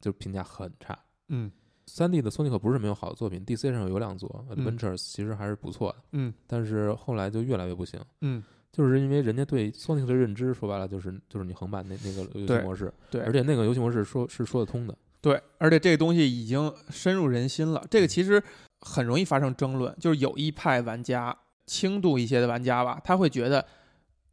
[0.00, 0.96] 就评价很差。
[1.30, 1.50] 嗯。
[1.86, 4.56] 三 D 的索尼克不是没有好的作品，DC 上有两座嗯。
[4.56, 6.32] Adventures 其实还是不错的，嗯。
[6.46, 8.00] 但是后来就越来越不行。
[8.20, 14.96] 嗯，就是因为人家对 Sonic 的认知，说白了就是就是你横版那那个游戏模式，对，而且那个游戏模式说是说得通的。
[15.26, 17.84] 对，而且这个东西已经深入人心了。
[17.90, 18.40] 这个其实
[18.82, 21.36] 很容易发生争论，就是有一派玩家，
[21.66, 23.66] 轻度一些的玩家吧，他会觉得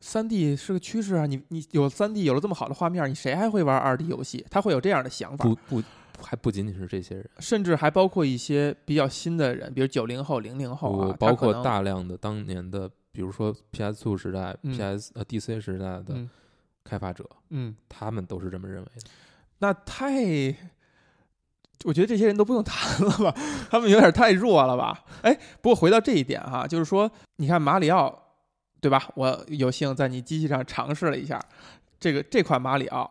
[0.01, 4.45] 三 D 是个趋势啊，你你有三 D 有了这么好的画面，你谁还会玩二 D 游戏？
[4.51, 5.83] 他会有这样的想法不，不
[6.21, 16.29] 还不仅仅是这些人，甚至还包括一些比较新的人，比如九零后、零零后啊，包括大量的当年的，比如说 PS Two 时代、嗯 PS 呃 DC 时代的嗯
[16.83, 19.09] 开发者，嗯，他们都是这么认为的。
[19.57, 20.55] 那太。
[21.83, 23.35] 我觉得这些人都不用谈了吧，
[23.69, 25.03] 他们有点太弱了吧？
[25.21, 28.17] 哎，不过回到这一点哈，就是说，你看马里奥，
[28.79, 29.09] 对吧？
[29.15, 31.41] 我有幸在你机器上尝试了一下，
[31.99, 33.09] 这个这款马里奥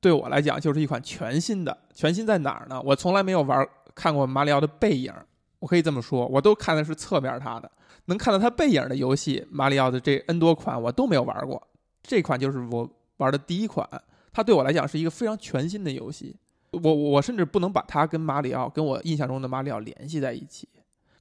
[0.00, 1.76] 对我来讲就是一款全新的。
[1.92, 2.80] 全新在哪儿呢？
[2.84, 5.12] 我从来没有玩看过马里奥的背影，
[5.58, 7.70] 我可以这么说，我都看的是侧面它的，
[8.04, 11.60] 能看到它背影的游戏，马里奥的这 N 多款我都没有玩过，
[12.02, 13.88] 这款就是我玩的第一款，
[14.32, 16.36] 它对我来讲是一个非常全新的游戏。
[16.82, 20.68] 我我甚至不能把它跟马里奥跟我印象中的马里奥联系在一起。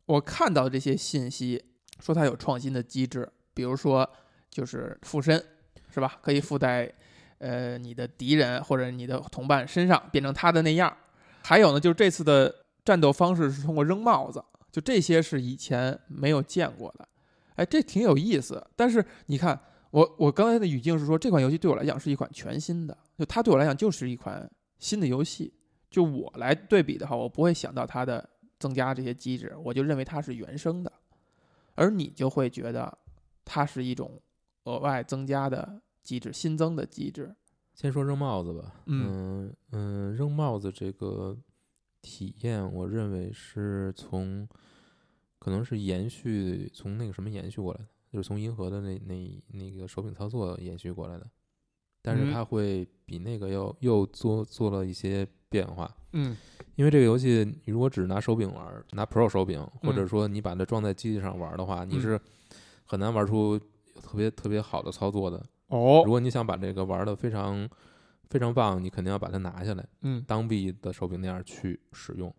[0.06, 1.64] 我看到这些信息，
[2.00, 4.10] 说它有创新的机制，比如说
[4.50, 5.44] 就是附身，
[5.94, 6.18] 是吧？
[6.22, 6.92] 可以附在
[7.38, 10.96] 呃你的敌人或者你的同伴身上，变成他的那样。
[11.44, 17.08] 还有呢，就是这次的战斗方式是通过扔帽子，就这些是以前没有见过的。
[17.56, 18.66] 哎，这挺有意思。
[18.76, 19.60] 但是你看，
[19.92, 24.50] 我我刚才的语境是说，这款游戏对我来讲是一款全新的，就它对我来讲就是一款
[24.84, 25.54] 新的游戏。
[25.90, 28.28] 就我来对比的话，我不会想到它的
[28.60, 30.92] 增加这些机制，我就认为它是原生的，
[31.76, 32.98] 而你就会觉得
[33.46, 34.20] 它是一种
[34.64, 37.36] 额外增加的机制、新增的机制。
[37.76, 41.38] 先说扔帽子吧，嗯嗯嗯，扔帽子这个
[42.02, 44.48] 体验，我认为是从
[45.38, 51.30] 可能是延续从那个什么延续过来的，就是从银河的那那那个手柄操作延续过来的，
[52.04, 52.32] 但是嗯。
[52.32, 55.92] 它会比那个要又做做了一些变化。
[56.12, 56.38] 嗯。
[56.76, 62.02] 因为这个游戏，你如果只拿手柄玩儿，拿 Pro 手柄，或者嗯说你把它装在机器上玩儿的话，你嗯。
[62.02, 62.22] 是
[62.86, 63.58] 很难玩出
[64.02, 65.42] 特别特别好的操作的。
[65.70, 66.04] 哦。
[66.06, 67.68] 如果你想把这个玩的非常
[68.30, 70.24] 非常棒，你肯定要把它拿下来，嗯。
[70.28, 72.34] 当臂的手柄那样去使用，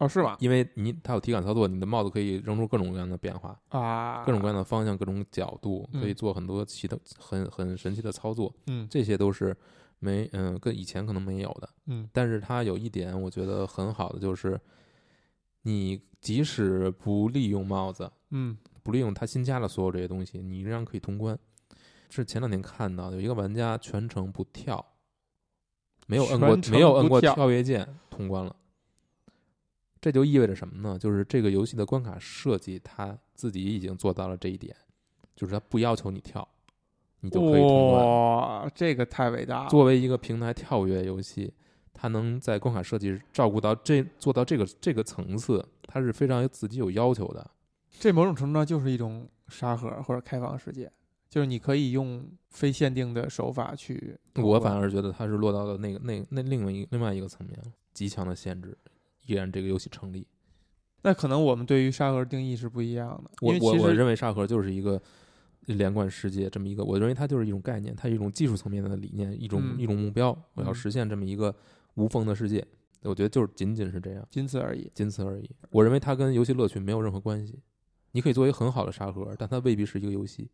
[0.00, 0.36] 哦是吗？
[0.40, 8.52] 因为你它有体感操作，你的帽子可以扔出各种各样的变化，啊，各种各样的方向、各种角度，可以嗯做很多其他、很很神奇的操作。
[8.66, 9.56] 嗯这些都是
[9.98, 11.68] 没嗯跟以前可能没有的。
[11.86, 14.58] 嗯但是它有一点我觉得很好的就是，
[15.62, 21.38] 你即使不利用帽子，嗯不利用它新加的所有这些东西，你仍然可以通关。
[22.08, 24.84] 是前两天看到有一个玩家全程不跳，
[26.06, 28.56] 没有摁过没有摁过跳跃键通关了。
[30.00, 30.98] 这就意味着什么呢？
[30.98, 34.74] 就是这个游戏的关卡设计，它自己已经做到了这一点，
[35.36, 36.46] 就是它不要求你跳，
[37.20, 38.36] 你就可以通过。
[38.36, 39.68] 哇，这个太伟大了。
[39.68, 41.52] 作为一个平台跳跃游戏，
[41.92, 47.50] 它能在关卡设计照顾到这做到这个这个层次，它是非常有自己有要求的。
[47.98, 50.90] 这某种程度上就是一种沙盒或者开放世界，
[51.28, 54.18] 就是你可以用非限定的手法去。
[54.36, 57.58] 我反而觉得它是落到了那个那那另外一另外一个层面，
[57.92, 58.74] 极强的限制，
[59.26, 60.26] 依然这个游戏成立。
[61.02, 65.00] 那可能我们对于沙盒定义是不一样的，我我我认为沙盒就是一个
[65.66, 71.54] 连贯世界这么一个，我认为它就是一种概念，它是一种技术层面的理念，一种、嗯一种目标，我要嗯实现这么一个
[71.94, 72.66] 无缝的世界。
[73.02, 74.90] 我觉得就是仅仅是这样，仅此而已。
[74.94, 75.48] 仅此而已。
[75.70, 77.58] 我认为它跟游戏乐趣没有任何关系。
[78.12, 80.50] 你可以做一个很好的沙盒，但它未必是一个游戏，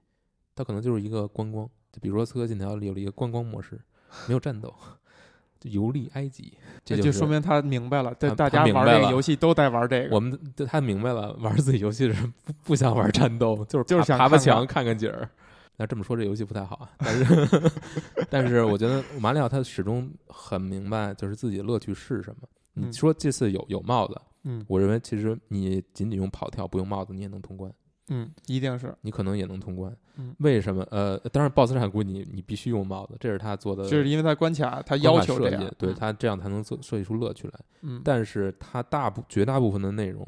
[0.54, 1.68] 它可能就是一个观光。
[1.90, 3.80] 就比如说《刺客信条》里有了一个观光模式，
[4.28, 5.05] 没有战斗，就
[5.70, 6.52] 游历埃及，
[6.84, 10.14] 这那就就说明他明白了，对大家玩这个游戏都在玩这个。
[10.14, 15.28] 我们他明白了，玩自己游戏是不不想玩战斗，就是就是想爬爬墙看看景儿。
[15.76, 16.90] 那这么说，这游戏不太好啊。
[16.98, 17.72] 但是，
[18.30, 22.48] 但是我觉得马里奥他始终很明白，就是自己的乐趣是什么。
[22.72, 27.70] 你嗯说这次有有帽子，嗯我认为其实你仅仅用跑跳不用帽子，你也能通关，
[28.08, 29.94] 嗯，一定是，你可能也能通关。
[30.16, 30.86] 嗯为什么？
[30.90, 37.60] 呃，当然，BOSS 战估计你你必须用帽子，这是他做的就是因为他关卡他要卡设计求这样，嗯对他这样才能做设计出乐趣来。
[37.82, 40.26] 嗯，但是它大部绝大部分的内容，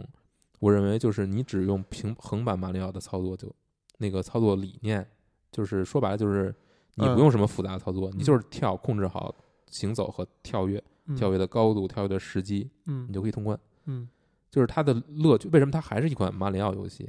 [0.59, 3.51] 我认为就是你只用平横版马里奥的操作就
[3.99, 5.07] 那个操作理念，
[5.53, 6.55] 就是说白了就是
[6.97, 9.35] 你嗯不用什么复杂的操作，你嗯就是跳控制好
[9.71, 13.59] 行走和跳跃，嗯跳跃的高度、跳跃的时机，嗯你就可以通关。
[13.87, 14.09] 嗯
[14.51, 17.09] 就是它的乐趣，为什么它还是一款马里奥游戏？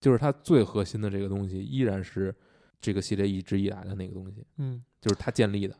[0.00, 2.34] 就是它最核心的这个东西依然是
[2.80, 5.74] 这个系列一直以来的那个东西，嗯，就是它建立的。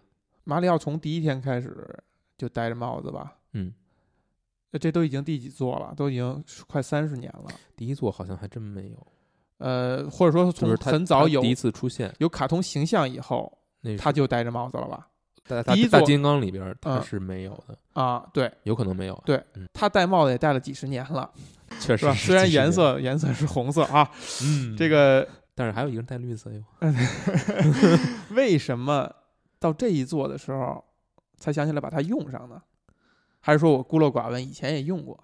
[0.45, 1.99] 马里奥从第一天开始
[2.39, 3.73] 就戴着帽子吧，嗯，
[4.71, 5.93] 呃这都已经第几座了？
[5.97, 7.47] 都已经快三十年了。
[7.77, 9.07] 第一座好像还真没有，
[9.59, 15.09] 呃，或者说从很早有第一次出现，有卡通形象以后，那他就戴着帽子了吧？
[15.73, 19.23] 第一座大金刚里边儿它嗯是没有的，啊，对有可能没有。
[19.25, 21.31] 对嗯，他戴帽子也戴了几十年了，
[21.87, 22.13] 确实？
[22.15, 24.11] 虽然颜，色颜色是红色啊，
[24.43, 26.63] 嗯，这个但是还有一个人带绿色哟。
[28.35, 29.11] 为什么
[29.59, 30.85] 到这一座的时候
[31.39, 32.61] 才想起来把它用上呢？
[33.41, 35.19] 还是说我孤陋寡闻，以前也用过？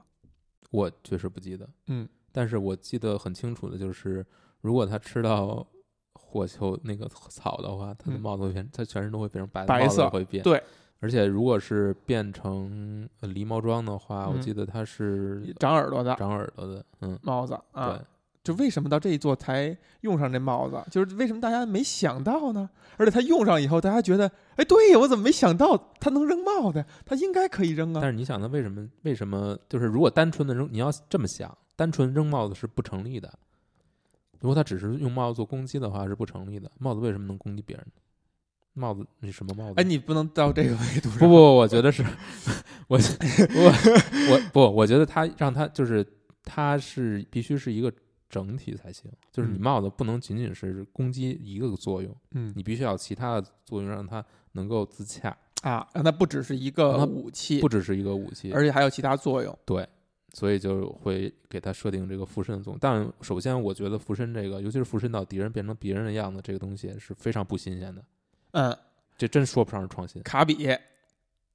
[0.71, 4.25] 我确实不记得，嗯，但是我记得很清楚的就是，
[4.61, 5.67] 如果他吃到
[6.15, 10.43] 火球那个草的话，他的嗯帽子会变，他全身都会变成白，白色会变。
[10.43, 10.63] 对，
[11.03, 18.07] 而且如果是变成呃狸猫装的话，我嗯记得它是长耳朵的长耳朵的，嗯，帽子啊对，，
[18.45, 20.81] 就为什么到这一座才用上这帽子？
[20.93, 22.71] 就是为什么大家没想到呢？
[22.99, 26.85] 而且他用上以后，大家觉得，哎，对呀，我怎么没想到他能扔帽子？
[27.05, 28.09] 他应该可以扔啊但。
[28.09, 33.29] 是你想，他为什么为什么就是如果单纯的扔，你要这么想，单纯扔帽子是不成立的。
[34.39, 36.71] 如果他只是用帽子做攻击的话，是不成立的。
[36.79, 37.87] 帽子为什么能攻击别人？
[38.75, 39.75] 帽子你什么帽子？
[39.81, 41.19] 哎，你不能到这个维度上。
[41.19, 42.03] 不不，我觉得是，
[42.89, 46.07] 我我我不，我觉得他让他就是
[46.43, 47.93] 他是必须是一个
[48.29, 59.57] 整体才行，就是你嗯帽子不能仅仅是攻击一个作用，嗯你必须要其他的作用让它能够自洽，啊，让它不只是一个武器，不只是一个武器，而且还有其他作用。
[59.67, 59.87] 对，
[60.33, 62.79] 所以就会给他设定这个附身的作用。
[62.81, 68.03] 但首先，我觉得附身这个，尤其是附身到敌人变成别人的样子，这个东西是非常不新鲜的，
[68.53, 68.77] 嗯，
[69.19, 70.23] 这真说不上是创新。
[70.23, 70.69] 卡比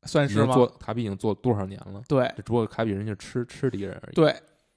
[0.04, 0.54] 算是吗？
[0.54, 2.02] 做卡比已经做多少年了？
[2.08, 4.16] 对只不过卡比人家吃吃敌人而已。
[4.16, 4.36] 对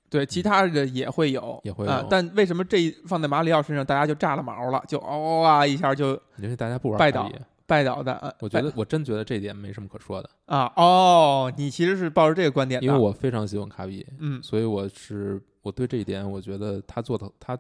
[0.09, 7.31] 对，其他的也会有，也会有啊但为什么这放在马里奥身上，大家就炸了毛了，就嗷啊一下就因为大家不玩拜倒
[7.65, 8.15] 拜倒的？
[8.15, 17.57] 呃我觉得我真觉得这一点没什么可说的，啊，哦，你其实是抱着这个观点的，因为我非常喜欢卡比，嗯所以我是我对这一点，我觉得他做的他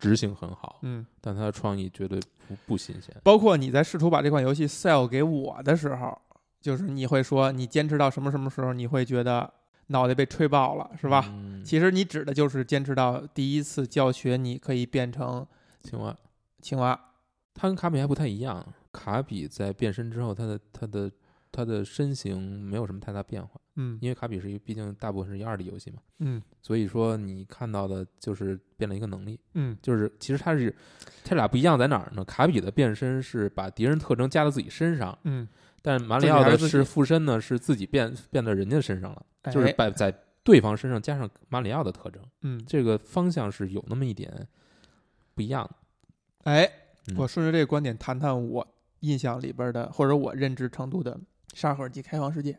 [0.00, 3.14] 执行很好，嗯，但它的创意绝对不不新鲜。
[3.22, 6.18] 包括你在试图把这款游戏 sell 给我的时候，
[6.60, 9.52] 就是你会说你坚持到什么什么时候，你会觉得
[9.88, 11.24] 脑袋被吹爆了，是吧？
[11.28, 15.46] 嗯其实你指的就是坚持到第一次教学，你可以变成
[15.82, 16.16] 青蛙，
[16.62, 16.98] 青蛙。
[17.54, 18.66] 它跟卡比还不太一样。
[18.92, 21.10] 卡比在变身之后，它的它的
[21.52, 23.98] 它的身形没有什么太大变化，嗯。
[24.00, 26.40] 因为卡比是一个毕竟大部分是一二 D 游戏嘛，嗯。
[26.62, 29.76] 所以说你看到的就是变了一个能力，嗯。
[29.82, 30.74] 就是其实它是
[31.24, 32.24] 它俩不一样在哪儿呢？
[32.24, 35.48] 卡比的变身是把敌人特征加到自己身上，嗯，
[35.82, 42.62] 但马里奥的是附身呢，是自己变变到人家身上了，就是哎把在对方身上加上马里奥的特征，嗯。
[42.66, 44.46] 这个方向是有那么一点
[45.34, 45.74] 不一样的。
[46.44, 46.70] 哎，
[47.08, 47.16] 嗯。
[47.18, 48.66] 我顺着这个观点谈谈我
[49.00, 51.18] 印象里边的，或者我认知程度的
[51.54, 52.58] 沙盒及开放世界。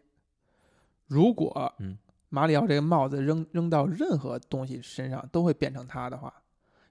[1.08, 1.98] 如果嗯
[2.30, 6.34] 马里奥这个帽子扔扔到任何东西身上都会变成它的话，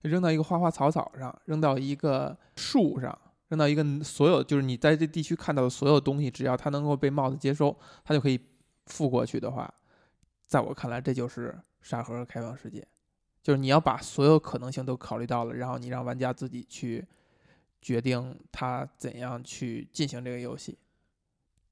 [0.03, 8.39] 扔到一个花花草草上，扔到一个树上，扔到一个所有就是你在这地区看到的所有东西，只要它能够被帽子接收，它就可以
[8.87, 9.73] 附过去的话，
[10.47, 12.87] 在我看来，这就是沙盒开放世界。
[13.43, 17.03] 就是你要把所有可能性都考虑到了，然后你让玩家自己去
[17.81, 20.77] 决定他怎样去进行这个游戏。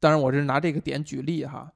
[0.01, 1.71] 当然，我是拿这个点举例哈，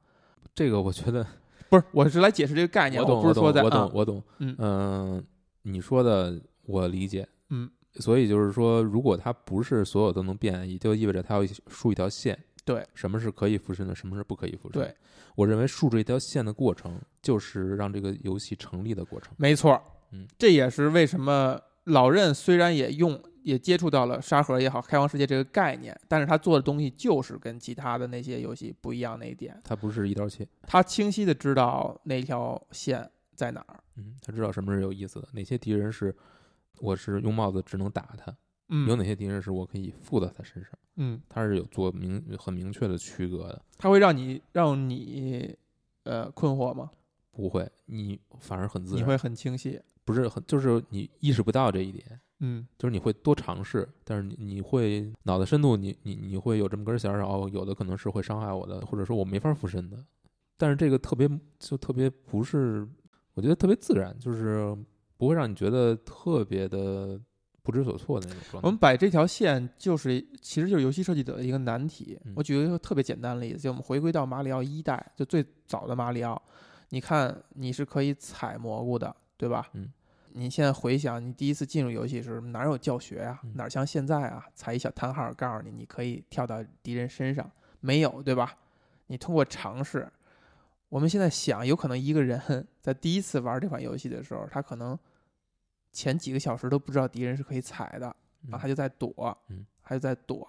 [0.54, 1.26] 这个我觉得
[1.68, 4.22] 不是，我是来解释这个概念，我懂，不是说在我懂，我啊懂，我懂。
[4.38, 5.24] 嗯嗯，
[5.62, 7.26] 你说的我理解。
[7.50, 12.38] 嗯，所以就是说，如果它不是所有都能变，也就意味着它要竖一条线。
[12.64, 14.80] 对，什么是可以附身的，什么是不可以附身？
[14.80, 14.94] 对，
[15.34, 19.34] 我认为竖这条线的过程，就是让这个游戏成立的过程。
[19.36, 19.82] 没错，
[20.12, 30.46] 嗯，这也是为什么老任虽然也用也接触到了沙盒也好，开放世界这个概念，但是他做的东西就是跟其他的那些游戏不一样那一点，他不是一刀切。
[30.62, 33.82] 他清晰的知道那条线在哪儿。
[33.96, 36.14] 嗯，他知道什么是有意思的，哪些敌人是
[36.78, 38.34] 我是用帽子只能打他，
[38.68, 43.62] 嗯，有哪些敌人是我可以附到他身上，嗯，他是有做明很明确的区隔的。
[43.76, 45.54] 他会让你让你
[46.04, 46.90] 呃困惑吗？
[47.32, 49.80] 不会，你反而很自然，你会很清晰。
[50.04, 59.96] 不是很就是你意识不到这一点，嗯就是你会多尝试，但是你你会脑袋深度你你你会有这么根弦然后，有的可能是会伤害我的，或者说我没法附身的，
[60.56, 62.86] 但是这个特别就特别不是，
[63.34, 64.76] 我觉得特别自然，就是
[65.16, 67.20] 不会让你觉得特别的
[67.62, 68.66] 不知所措的那种状态。
[68.66, 72.18] 我们摆这条线就是其实就是游戏设计者的一个难题。
[72.24, 76.42] 嗯我举一个特别简单的例子，就我们回归到马里奥一代，就最早的马里奥，
[76.88, 79.68] 你看你是可以采蘑菇的，对吧？
[79.72, 79.92] 嗯。
[80.34, 83.40] 你现在回想你第一次进入游戏时，哪有教学啊？
[83.42, 87.50] 嗯哪像现在啊，踩一小叹号告诉你你可以跳到敌人身上，
[87.80, 88.56] 没有，对吧？
[89.08, 90.08] 你通过尝试，
[90.88, 92.40] 我们现在想，有可能一个人
[92.80, 94.96] 在第一次玩这款游戏的时候，他可能
[95.92, 98.14] 前几个小时都不知道敌人是可以踩的，
[98.46, 100.48] 嗯啊，他就在躲，嗯，他就在躲。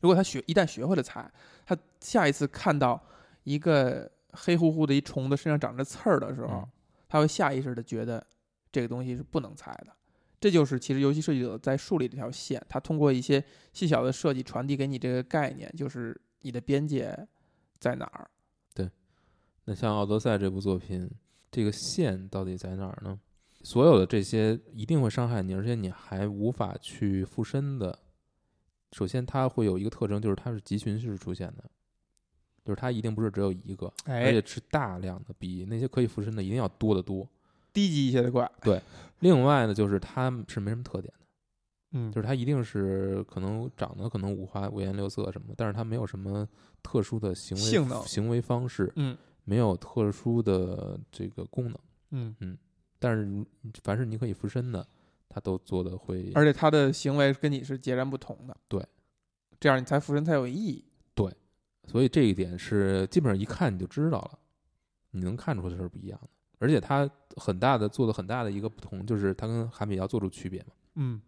[0.00, 1.30] 如果他学一旦学会了踩，
[1.66, 3.00] 他下一次看到
[3.44, 6.68] 一个黑乎乎的一虫子身上长着刺儿的时候，嗯
[7.10, 8.26] 他会下意识的觉得
[8.72, 9.94] 这个东西是不能踩的。
[10.40, 13.44] 这就是其实游戏设计者在树立这条线，他通过一些
[13.74, 17.14] 细小的设计传递给你这个概念，就是你的边界
[17.78, 18.30] 在哪儿。
[18.72, 18.88] 对
[19.66, 21.10] 那像《奥德赛》这部作品，
[21.50, 23.20] 这个线到底在哪儿呢？
[23.62, 27.98] 所有的这些一定会伤害你，而且你还无法去附身的。
[28.92, 31.70] 首先，它会有一个特征，就是它是集群式出现的，
[32.64, 37.28] 就是它一定不是只有一个，而哎且，是大量的，比那些可以附身的一定要多得多。
[37.72, 38.82] 低级一些的怪，对
[39.20, 41.26] 另外呢，就是它是没什么特点的，
[41.92, 46.48] 嗯，就是它一定是可能长得可能五花五颜六色什么，但是它没有什么
[46.82, 51.78] 特殊的行为性能行为方式，嗯没有特殊的这个功能。
[52.10, 52.58] 嗯，
[52.98, 53.46] 但是
[53.84, 54.84] 凡是你可以附身的，
[55.28, 58.56] 它都做的会，而且它的行为跟你是截然不同的。
[58.66, 58.84] 对，
[59.60, 60.84] 这样你才附身才有意义。
[61.86, 64.38] 所以这一点是基本上一看你就知道了，
[65.10, 66.28] 你能看出它是不一样的。
[66.58, 70.72] 而且它很大的做的很大的一个不同，就是它跟卡比要做出区别嘛。
[70.96, 71.20] 嗯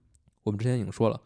[0.42, 1.20] 我们之前已经说了，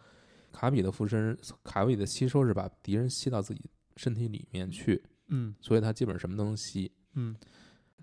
[0.53, 6.91] 卡比的附身，卡比的吸收是把敌人吸到自己身体里面去，嗯所以它基本什么都能吸。
[7.15, 7.35] 嗯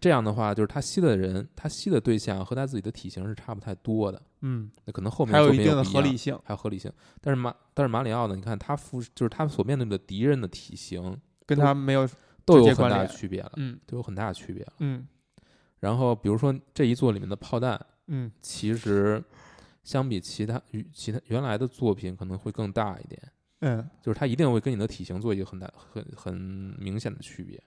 [0.02, 4.22] 这样的话，就是他吸的人，他吸的对象和他自己的体型是差不太多的。
[4.44, 6.90] 嗯，那可能后面还有一定的合理性，还有合理性。
[7.20, 8.36] 但是马但是马里奥呢？
[8.36, 12.08] 你看他附就是他所面对的敌人的体型跟他没有。
[12.46, 14.74] 都有很大的区别了，嗯都有很大的区别了。
[14.80, 15.08] 嗯
[15.80, 19.24] 然后比如说这一座里面的炮弹，嗯其实
[19.82, 23.32] 相比其他与其他原来的作品可能会更大一点，
[23.62, 26.34] 嗯就是它一定会跟你的体型做一个很大很很
[26.78, 27.58] 明显的区别，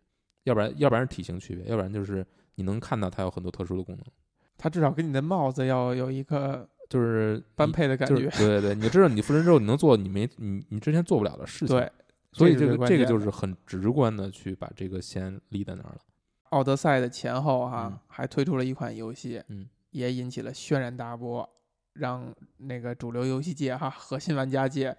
[0.43, 2.23] 要不然要不然是体型区别，要不然就是
[2.57, 4.05] 你能看到它有很多特殊的功能，
[4.59, 8.29] 他至少跟你的帽子要有一个就是般配的感觉。
[8.31, 11.91] 对对对，你知道你附身之后你能做你没你你之前做不了的事情，对，
[12.33, 15.99] 所以这个这个就是很直观的去把这个线立在那儿了。
[16.51, 21.47] 奥德赛的前后哈、嗯还推出了一款游戏，嗯，也引起了轩然大波，
[21.95, 24.97] 让那个主流游戏界哈核心玩家界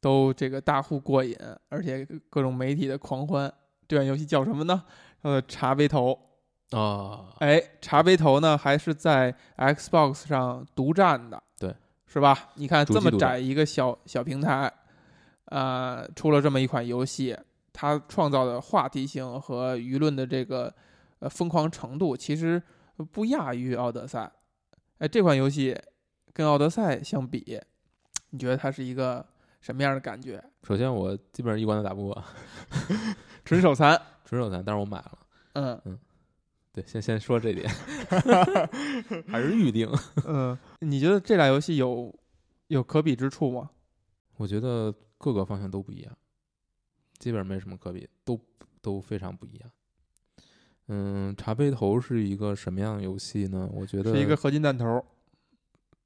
[0.00, 1.36] 都这个大呼过瘾，
[1.68, 3.52] 而且各种媒体的狂欢。
[3.86, 4.82] 这款游戏叫什么呢？
[5.22, 6.18] 呃，茶杯头。
[6.70, 11.74] 啊，哎，茶杯头呢还是在 Xbox 上独占的，对，
[12.06, 12.50] 是吧？
[12.54, 14.70] 你看这么窄一个小小平台，
[15.46, 17.36] 呃，出了这么一款游戏，
[17.72, 20.74] 它创造的话题性和舆论的这个
[21.20, 22.62] 呃疯狂程度，其实
[23.12, 24.30] 不亚于奥德赛。
[24.98, 25.74] 哎，这款游戏
[26.34, 27.58] 跟奥德赛相比，
[28.30, 29.24] 你觉得它是一个
[29.60, 30.42] 什么样的感觉？
[30.64, 32.24] 首先我基本上一关都打不过，
[33.46, 35.18] 纯手残， 纯手残，但是我买了。
[35.54, 35.98] 嗯嗯
[36.80, 37.68] 对，先先说这点，
[39.26, 39.90] 还是预定。
[40.26, 42.14] 嗯，你觉得这俩游戏有
[42.68, 43.70] 有可比之处吗？
[44.36, 46.16] 我觉得各个方向都不一样，
[47.18, 48.40] 基本上没什么可比，都
[48.80, 49.70] 都非常不一样。
[50.86, 53.68] 嗯，茶杯头是一个什么样的游戏呢？
[53.72, 55.04] 我觉得是一个合金弹头，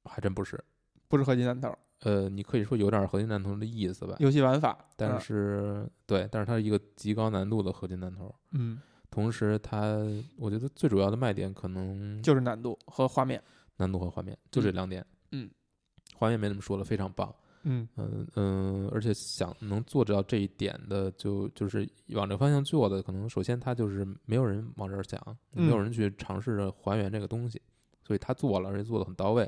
[0.05, 0.61] 还真不是。
[1.07, 4.75] 不是合金弹头，呃，你可以说有点合金弹头的意思吧，游戏玩法。
[4.97, 8.33] 但嗯是对，但是它是一个极高难度的合金弹头。
[8.53, 8.81] 嗯，
[9.13, 9.95] 同时它，
[10.37, 13.39] 我觉得最主要的卖点可能就是难度和画面。
[13.77, 15.05] 难度和画面，就这嗯两点。
[15.31, 15.47] 嗯，
[16.15, 17.33] 画面没怎么说了，非常棒。
[17.61, 25.19] 嗯嗯嗯，而且想能做到这一点的，就就是往这方向做的，可能首先它就是没有人往这儿想，
[25.51, 27.61] 没有嗯人去尝试着还原这个东西，
[28.03, 29.47] 所以他做了，而且做的很到位。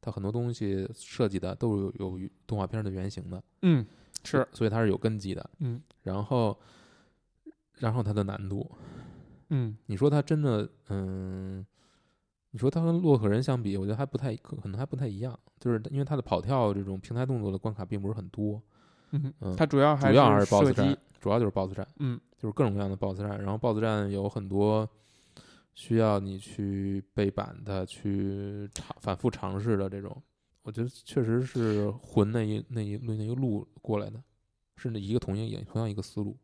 [0.00, 3.86] 他很多东西设计的都是有有动画片的原型的，嗯，
[4.24, 5.50] 是，所以它是有根基的。
[5.60, 6.58] 嗯然后，
[7.78, 8.70] 然后它的难度，
[9.50, 11.64] 嗯你说它真的，嗯，
[12.50, 18.62] 你说它跟洛克人相比，我觉得还不太可可能还不太一样，就是因为它的跑跳这种平台动作的关卡并不是很多，
[19.10, 23.38] 嗯嗯它主要还主要还是 BOSS 战。，主要就是 BOSS 战，嗯就是各种各样的 BOSS 战。
[23.42, 24.88] 然后 BOSS 战有很多
[25.74, 30.22] 需要你去背板的、去尝反复尝试的这种，
[30.62, 34.22] 我觉得确实是混那一那一那一路过来的，
[34.76, 36.36] 是那一个同样也同样一个思路。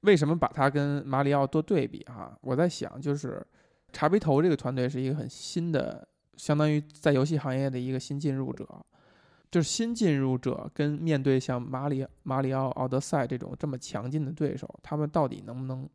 [0.00, 2.36] 为什么把它跟马里奥做对比啊？
[2.40, 3.44] 我在想，就是
[3.92, 6.06] 茶杯头这个团队是一个很新的，
[6.36, 8.66] 相当于在游戏行业的一个新进入者。
[9.50, 15.88] 就是新进入者跟面对像马里马里奥奥德赛这种这么强劲的对手，他们到底能不能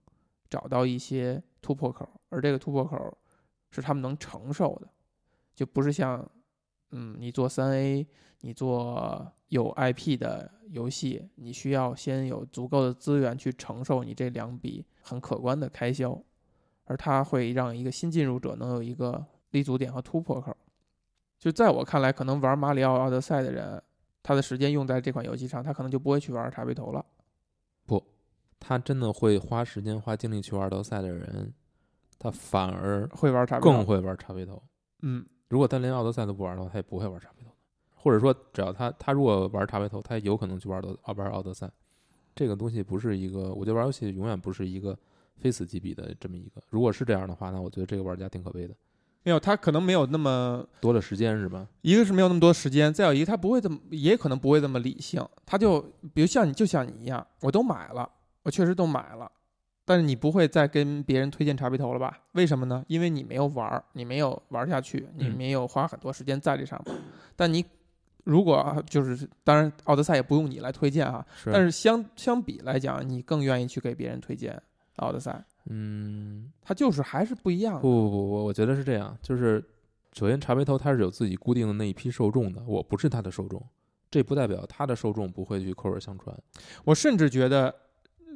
[0.50, 2.10] 找到一些突破口？
[2.30, 3.18] 而这个突破口
[3.70, 4.88] 是他们能承受的，
[5.54, 6.26] 就不是像
[6.92, 8.08] 嗯，你做三 A，
[8.42, 16.20] 你做有 IP 的游戏，你需要先有足够的资源去承受你这两笔很可观的开销，
[16.86, 20.56] 而它会让一个新进入者能有一个立足点和突破口。
[21.38, 23.82] 就在我看来，可能玩马里奥奥德赛的人，
[24.22, 27.06] 他的时间用在这款游戏上，他可能就不会去玩茶杯头了。
[27.86, 28.04] 不
[28.60, 31.54] 他真的会花时间花精力去玩德赛的人，
[32.18, 34.62] 他反而会玩茶杯，更会玩茶杯头。
[35.02, 37.50] 嗯如果他连奥德赛都不玩的话，他也不会玩茶杯头。
[37.96, 41.70] 或者说，只要他他如果玩茶杯头，他有可能去玩德玩奥德赛。
[42.34, 44.98] 这个东西不是一个，我觉得玩游戏永远不是一个
[45.36, 46.62] 非死即彼的这么一个。
[46.70, 48.74] 如果是这样的话，那我觉得这个玩家挺可悲的，
[49.24, 51.68] 没有，他可能没有那么多的时间是吧？
[51.82, 55.22] 一个是没有那么多时间，再有一个他不会这么，也可能不会这么理性。
[55.46, 55.82] 他就
[56.14, 58.10] 比如像你，就像你一样，我都买了，
[58.44, 59.30] 我确实都买了，
[59.90, 62.16] 但是你不会再跟别人推荐茶杯头了吧？
[62.34, 62.86] 为什么呢？
[62.88, 66.96] 因为你没有玩儿，你没有玩下去，你嗯没有花很多时间在这上面。
[67.36, 67.66] 但你
[68.24, 74.62] 如果啊就是，当然奥德赛也不用你来推荐啊，是但是相相比来讲，你更愿意去给别人推荐
[74.98, 77.80] 奥德赛，嗯，它就是还是不一样的。
[77.82, 79.60] 不不不，我我觉得是这样，就是
[80.14, 83.60] 首先茶杯头它是有自己固定的那一批受众的，我不是它的受众，
[84.12, 86.38] 这不代表它的受众不会去口耳相传。
[86.84, 87.74] 我甚至觉得，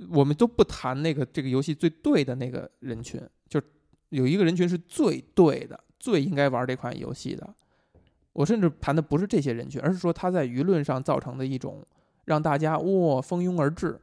[0.09, 3.61] 我们都不谈那个这个游戏最对的那个人群，就
[4.09, 7.53] 有一个人群是最对的，最应该玩这款游戏的。
[8.33, 11.85] 我甚至谈的不是这些人群，而是说他在舆论上造成的一种
[12.25, 13.99] 让大家哇蜂拥而至，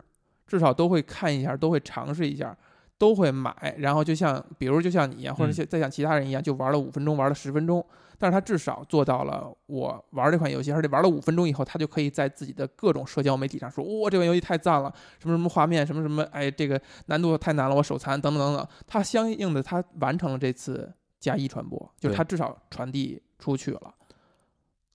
[0.46, 2.56] 至少都会看一下，都会尝试一下，
[3.00, 3.74] 都会买。
[3.78, 7.84] 然后就像比如就像你一样，或者再像其他人一样，就玩了五分钟，玩了十分钟，
[8.18, 18.68] 但是他至少做到了，我玩这款游戏，而且玩了五分钟以后，他就可以在自己的各种社交媒体上说，哇、这款游戏太赞了，什么什么画面，什么什么，哎，这个难度太难了，我手残，等等等等。
[18.86, 23.94] 他相应的，他完成了这次加一传播，就是他至少传递出去了。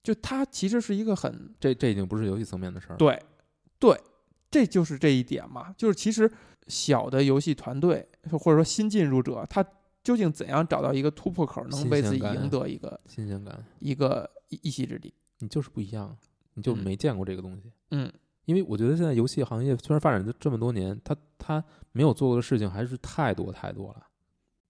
[0.04, 2.96] 就他其实是一个很这这已经不是游戏层面的事儿。
[2.96, 3.20] 对，
[3.80, 4.00] 对，
[4.50, 5.74] 这就是这一点嘛。
[5.76, 6.30] 就是其实
[6.68, 9.64] 小的游戏团队或者说新进入者，他
[10.02, 15.12] 究竟怎样找到一个突破口，能为自己赢得一个新鲜感，一个一一席之地？
[15.38, 16.16] 你就是不一样，
[16.54, 17.70] 你就嗯没见过这个东西。
[17.90, 18.12] 嗯，
[18.44, 24.06] 因为我觉得现在游戏行业虽然发展这这么多年，他他没有做过的事情还是太多太多了。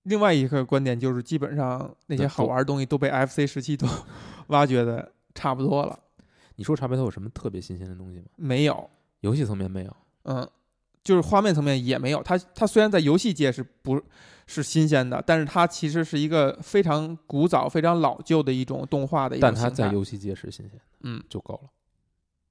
[0.04, 3.86] 另外一个观点就是，基本上那些好玩的东西都被 FC 十七都
[4.48, 5.98] 挖掘的差不多了，
[6.54, 8.24] 你说茶杯头有什么特别新鲜的东西吗？
[8.36, 8.88] 没有，
[9.20, 10.48] 游戏层面没有，嗯，
[11.02, 12.22] 就是画面层面也没有。
[12.22, 14.00] 它它虽然在游戏界是不
[14.46, 19.70] 是新鲜的，但是它其实是一个非常古早、非常老旧的一种动画的一种但它。
[19.70, 21.70] 在游戏界是新鲜的，嗯就够了。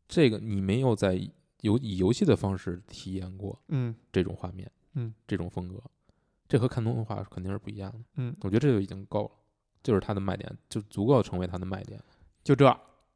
[0.08, 1.14] 这个你没有在
[1.62, 5.82] 游以游戏的方式体验过嗯这种画面，嗯，这种风格，
[6.48, 8.00] 这和看动画肯定是不一样的。
[8.16, 9.32] 嗯，我觉得这就已经够了，
[9.82, 12.00] 就是它的卖点，就足够成为它的卖点。
[12.44, 12.66] 就这。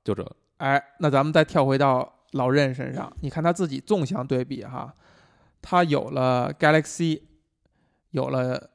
[0.01, 4.93] 就这个，哎，那咱们再跳回到老任身上，你看他自己纵向对比哈，
[5.61, 7.21] 他有了 Galaxy，
[8.11, 8.69] 有了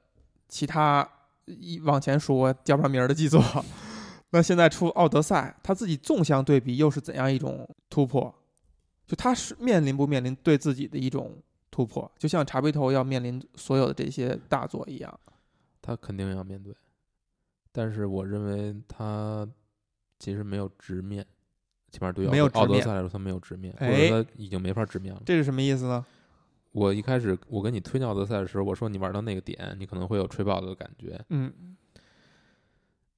[0.48, 1.08] 其他
[1.46, 3.42] 一往前说叫不上名儿的基座，
[4.30, 8.34] 那现在出奥德赛，他自己纵向对比又是怎样一种突破？
[9.06, 11.36] 就他是面临不面临对自己的一种
[11.70, 12.10] 突破？
[12.18, 15.20] 就像茶杯头要面临所有的这些大作一样。
[15.82, 16.74] 他肯定要面对，
[17.70, 19.46] 但是我认为他
[20.18, 21.26] 其实没有直面，
[21.94, 25.22] 起码对于奥德没有奥德赛来说，他没有直面，或哎者他已经没法直面了。
[25.24, 26.04] 这是什么意思呢？
[26.72, 31.24] 我一开始我跟你推荐奥德赛的时候，我说你玩到那个点，你可能会有吹爆的感觉。
[31.28, 31.52] 嗯，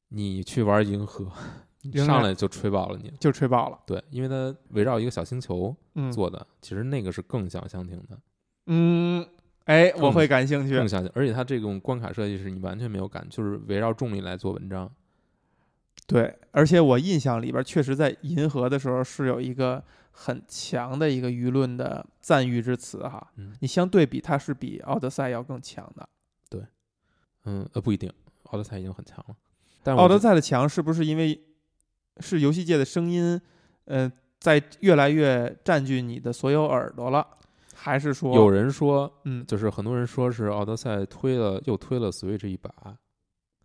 [0.08, 1.26] 你去玩银河，
[2.04, 3.10] 上来就吹爆了你。
[3.18, 3.78] 就吹爆了。
[3.86, 8.18] 对，因为它围绕一个小星球嗯做的，其实那个是更想相挺的，
[8.66, 9.26] 嗯，
[9.64, 10.86] 哎，我会感兴趣更。
[10.86, 14.92] 想，而且它这种关卡设计是你完全没有感，就是围绕重力来做文章。
[16.06, 19.82] 对，而且我印象里边，确实在银河的时候是有一个
[20.12, 23.32] 很强的一个舆论的赞誉之词哈。
[23.36, 26.08] 嗯你相对比，它是比奥德赛要更强的。
[26.48, 26.64] 对
[27.44, 28.12] 嗯呃不一定，
[28.44, 29.36] 奥德赛已经很强了，
[29.82, 31.40] 但奥德赛的强是不是因为
[32.20, 33.40] 是游戏界的声音，
[33.86, 37.26] 呃，在越来越占据你的所有耳朵了，
[37.74, 42.70] 还是说有人说，嗯就是很多人说是奥德赛推了又推了 Switch 一把，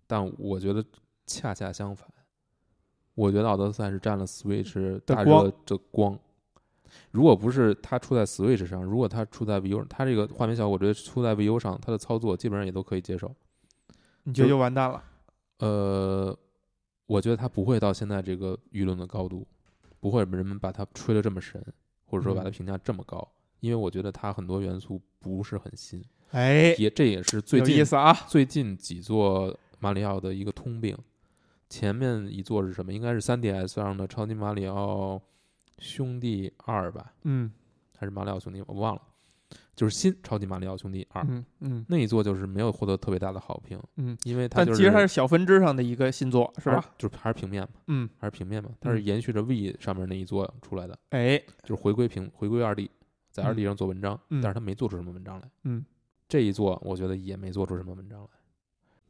[0.07, 0.83] 但我觉得
[1.27, 2.09] 恰恰相反，
[3.15, 6.17] 我觉得奥德赛是占了 Switch 大光热的光。
[7.11, 13.33] 如果不是它出在 Switch 上，如果它出在 VU，它这个画面效果，我觉得出在 VU 上，它的操作基本上也都可以接受。
[14.23, 15.03] 你觉得就完蛋了？
[15.59, 16.37] 呃，
[17.05, 19.47] 我觉得它不会到现在这个舆论的高度，
[19.99, 21.63] 不会人们把它吹得这么神，
[22.05, 23.25] 或者说把它嗯评价这么高，
[23.61, 28.13] 因为我觉得它很多元素不是很新，哎，也这也是最有近意思啊。
[28.27, 30.97] 最近几座马里奥的一个通病。
[31.71, 32.91] 前面一座是什么？
[32.91, 35.21] 应该是 3DS 上的超级马里奥
[35.79, 37.49] 兄弟二吧，嗯
[37.97, 38.61] 还是马里奥兄弟？
[38.67, 39.01] 我忘了，
[39.75, 46.83] 就是新超级马里奥兄弟二、嗯嗯那一座就是没有获得特别大的好评，嗯，因为它就是但其实它是小分支上的一个新作，是吧？？
[46.97, 52.91] 就是还是平面嘛，嗯，还是平面嘛，它是嗯延续着 V 上面那一座出来的，哎，就是回归平回归二 D，
[53.31, 55.49] 在二 D 上做文章，嗯但是他没做出什么文章来。
[55.63, 55.85] 嗯
[56.27, 58.27] 这一座我觉得也没做出什么文章来，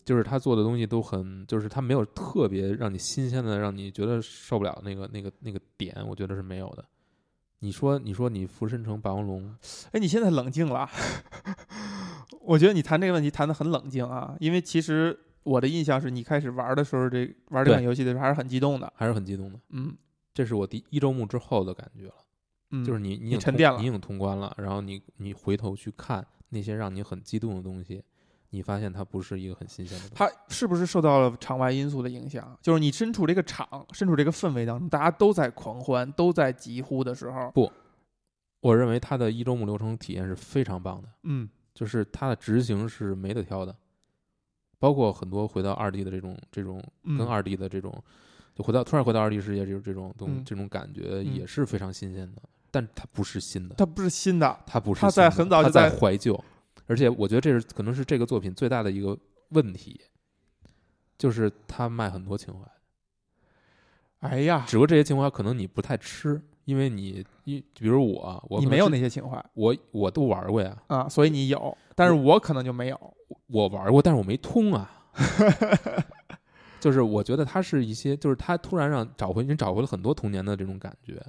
[0.04, 6.86] 就是他做的东西都很，就是他没有特别让你新鲜的，让你觉得受不了那个那个那个点，我觉得是没有的。
[7.60, 9.56] 你说，你说你浮身成霸王龙，
[9.92, 10.90] 哎，你现在冷静了，
[12.42, 19.60] 我觉得你谈这个问题谈的很冷静啊，因为其实我的印象是你开始玩的时候，这玩这款游戏的时候还是很激动的，还是很激动的。
[19.70, 19.96] 嗯
[20.34, 22.16] 这是我第一周目之后的感觉了，
[22.72, 28.02] 嗯，就是你你已经沉淀了你已经通关了，然后你你回头去看那些让你很激动的东西，
[28.52, 30.10] 你发现它不是一个很新鲜的。
[30.14, 32.56] 它是不是受到了场外因素的影响？
[32.62, 37.72] 就是你身处这个场，身处这个氛围当中，大家都在狂欢，都在疾呼的时候，不
[38.60, 41.10] 我认为它的一周目流程体验是非常棒的。
[41.24, 43.74] 嗯就是它的执行是没得挑的，
[44.78, 47.92] 包括很多回到二 D 的这种这种嗯跟二 D 的这种，
[48.54, 56.44] 就回到突然回到二 D 世界这种这种东嗯这种感觉嗯也是非常新鲜的，但它不是新的，它不是新的，它不是它在新的它很早就在在怀旧，
[56.92, 59.18] 而且我觉得这是可能是这个作品最大的一个
[59.52, 60.02] 问题，
[61.18, 73.14] 就是它卖很多情怀，哎呀，只不过这些情怀可能你不太吃，因为你一比如我我你没有那些情怀我我都玩过呀，啊，所以你有，但是我可能就没有。
[73.48, 74.92] 我玩过，但是我没通啊。
[76.82, 81.24] 就是我觉得它是一些，就是他突然让找回，你找回了很多童年的这种感觉。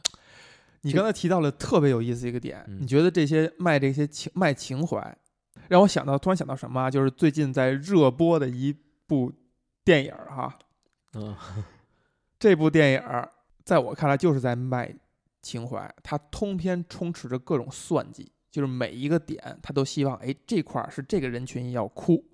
[0.81, 5.17] 你刚才提到了特别有意思一个点，嗯你觉得这些卖这些情卖情怀，
[5.69, 6.91] 让我想到突然想到什么啊？
[6.91, 8.75] 就是最近在热播的一
[9.07, 9.33] 部
[9.85, 10.59] 电影儿哈，
[11.15, 11.35] 嗯，
[12.39, 13.31] 这部电影儿
[13.65, 14.95] 在我看来就是在卖
[15.41, 22.25] 情怀，它通篇充斥着各种算计，就是每一个点他都希望，哎，这块儿是这个人群要哭，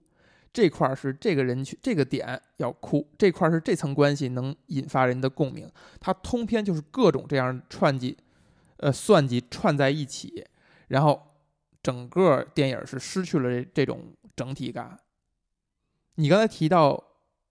[0.52, 8.16] 这块儿是这个人群这个点要哭，这块儿是这层关系能引发人的共鸣，它通篇就是各种这样串计，
[8.78, 10.44] 呃算计串在一起，
[10.88, 11.27] 然后
[11.82, 14.98] 整个电影是失去了这这种整体感。
[16.16, 16.92] 你刚才提到《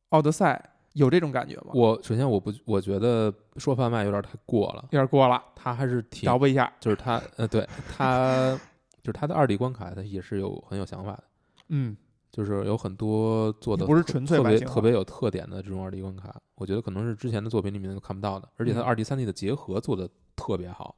[0.10, 1.72] 奥德赛》，有这种感觉吗？
[1.74, 6.72] 我首先我不我觉得说贩卖有点太过了，有点过了，他还是挺找补一下。
[6.80, 8.60] 就是他呃对他
[9.02, 11.24] 就是他的二 D 关卡，他也是有很有想法的，
[11.70, 11.96] 嗯，
[12.30, 20.98] 就是有很多做的不是纯粹特别特别有特点的这种二 D 关卡，我觉得可能是之前的作品里面都看不到的，而且它嗯二 D 三 D 的结合做的特别好，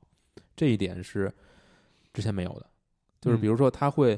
[0.55, 1.31] 这一点是
[2.13, 2.65] 之前没有的。
[3.21, 4.15] 就是嗯比如说它会，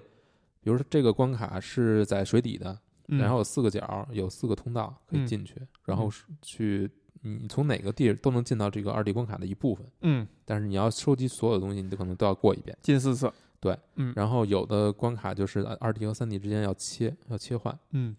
[0.62, 2.78] 比如说这个关卡是在水底的，
[3.08, 6.90] 嗯然后有四个角，有四个通道可以嗯进去，然后是去
[7.22, 12.78] 你从哪个地儿都能进到这个二 D 关卡的一部分，嗯，但是你要收集所有的东西，你都可能都要过一遍。
[12.82, 13.32] 近四次。
[13.60, 17.78] 对，嗯然后有的关卡就是二 D 和三 D 之间要切，要切换。
[17.92, 18.16] 嗯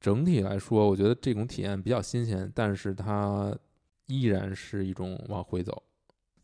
[0.00, 3.52] 整体来说，我觉得这种体验比较新鲜，但是它
[4.06, 5.82] 依然是一种往回走。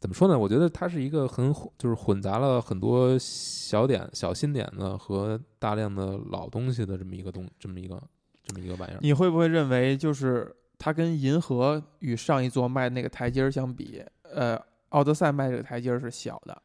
[0.00, 0.38] 怎么说呢？
[0.38, 8.02] 我觉得它是一个很混就是混杂了很多小点、小新点的和大量的老东西的这么一个东，这么一个
[8.42, 8.98] 这么一个玩意儿。
[9.02, 16.62] 你会不会认为，就是它跟银河与上一座卖那个台阶儿相比，呃，奥德赛卖这个台阶儿是小的？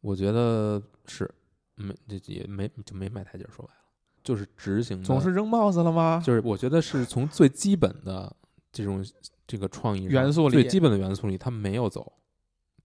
[0.00, 1.30] 我觉得是
[1.74, 3.80] 没这也没就没卖台阶儿，说白了
[4.24, 6.22] 就是执行的，总是扔帽子了吗？
[6.24, 8.34] 就是我觉得是从最基本的
[8.72, 9.04] 这种
[9.46, 12.12] 这个创意元素里最基本的元素里，它没有走，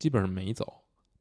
[0.02, 0.66] 基本上没走，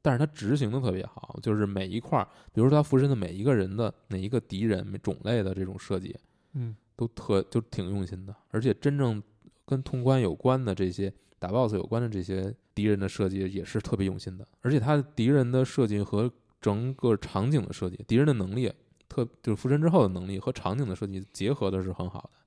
[0.01, 6.17] 但是他执行的特别好，就是每一块儿，比如说他附身的每一个人的哪一个敌人种类的这种设计，
[6.53, 9.21] 嗯都特就挺用心的，而且真正
[9.65, 18.73] 跟通关有关的这些打 BOSS 有关的这些敌人的设计也是特别用心的，而且他敌人的设计和整个场景的设计，敌人的能力
[19.07, 22.40] 特就是附身之后的能力和场景的设计结合的是很好的。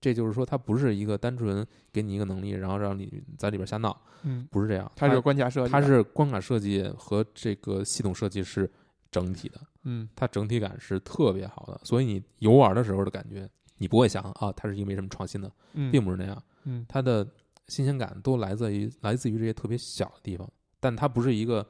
[0.00, 4.90] 这就是说，它不是一个单纯给你一个能力，然后让你在里边瞎闹，嗯，不是这样。
[4.96, 8.70] 它是关卡设计，它是关卡设计和这个系统设计是
[9.10, 16.42] 整体的，嗯它整体感是特别好的，所以你游玩的时候的感觉，你不会想啊，它是一个没什么创新的，嗯，并不是那样。
[16.64, 17.26] 嗯它的
[17.68, 21.66] 新鲜感都来自于来自于这些特别小的地方，但它不是一个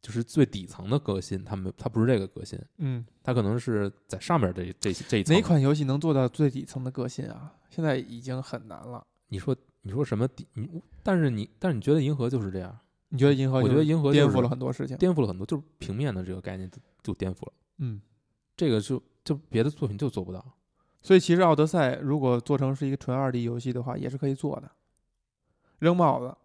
[0.00, 5.36] 就是最底层的革新，它没它不是这个革新，嗯，它可能是在上面这这这一层。
[5.36, 5.42] 哪？
[5.42, 7.54] 款游戏能做到最底层的革新啊？
[7.70, 9.06] 现在已经很难了。
[9.28, 10.46] 你说你说什么底？
[10.54, 12.78] 你但是你但是你觉得银河就是这样？
[13.08, 13.58] 你觉得银河？
[13.58, 14.96] 我觉得银河颠覆了很多事情。
[14.96, 17.52] 颠覆了很多，就是平面的这个概念就就颠覆了。
[17.78, 18.00] 嗯，
[18.56, 20.44] 这个就就别的作品就做不到。
[21.02, 24.70] 所以其实奥德赛如果做成是一个纯二 D 游戏的话，也是可以做的。
[25.78, 26.36] 扔帽子、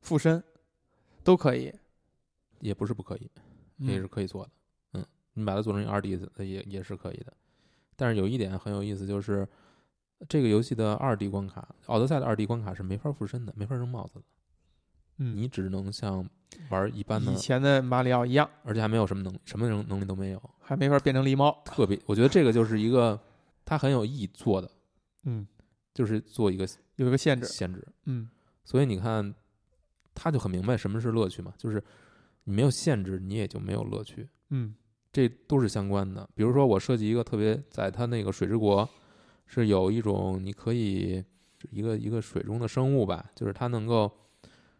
[0.00, 0.42] 附身
[1.22, 1.72] 都可以，
[2.60, 3.30] 也不是不可以，
[3.76, 4.50] 也嗯是可以做的。
[4.94, 7.32] 嗯，你把它做成二 D 的也也是可以的。
[7.94, 9.46] 但是有一点很有意思，就是
[10.26, 11.60] 这个游戏的二 D 关卡，
[11.92, 14.22] 《奥德赛》的二 D 关卡是没法附身的，没法扔帽子的。
[15.18, 16.28] 嗯，你只能像
[16.70, 21.60] 玩一般的以，前的马里奥一样，而且还没有什么能什么能能力都没有，还没法变成狸猫。
[21.64, 23.18] 特别，我觉得这个就是一个
[23.64, 24.70] 它很有意义做的，
[25.24, 25.46] 嗯，
[25.92, 26.66] 就是做一个
[26.96, 27.46] 有一个限制。
[27.46, 27.86] 限制。
[28.06, 28.28] 嗯
[28.64, 29.34] 所以你看，
[30.14, 31.82] 他就很明白什么是乐趣嘛，就是
[32.44, 34.28] 你没有限制，你也就没有乐趣。
[34.50, 34.74] 嗯
[35.10, 36.28] 这都是相关的。
[36.34, 38.88] 比如说，我设计一个特别，在他那个水之国
[39.48, 41.24] 是有一种你可以
[41.70, 44.08] 一个一个水中的生物吧，就是它能够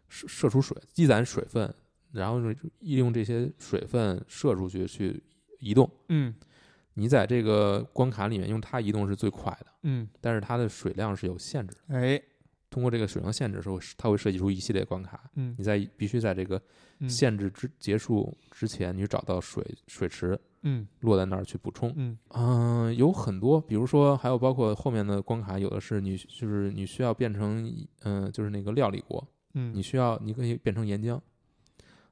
[0.07, 1.73] 射射出水，积攒水分，
[2.11, 5.21] 然后是利用这些水分射出去去
[5.59, 5.89] 移动。
[6.07, 6.33] 嗯
[6.93, 11.95] 你在这个关卡里面用它移动是最快的，嗯，但是它的水量是有限制的。
[11.95, 12.21] 哎，
[12.69, 15.29] 通过这个水量限制的时候，它会设计出一系列关卡。
[15.35, 16.61] 嗯你在必须在这个
[16.99, 21.91] 嗯限制之结束之前，你找到水水池嗯落在那儿去补充。
[21.95, 31.19] 嗯嗯、有很多，比如说还有包括后面的关卡，有的是你就是你需要变成嗯、就是那个料理国，嗯，你需要你可以变成岩浆，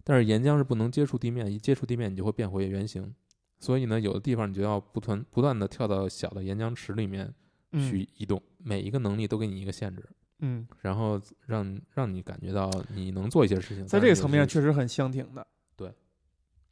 [0.03, 3.13] 但是岩浆是不能接触地面，一接触地面你就会变回原形。
[3.59, 7.33] 所以呢，有的地方你就要不断不断的跳到小的岩浆池里面
[7.71, 10.07] 嗯去移动，每一个能力都给你一个限制，
[10.39, 13.85] 嗯，然后让让你感觉到你能做一些事情。
[13.87, 15.45] 在这个层面上确实很相挺的。
[15.75, 15.93] 对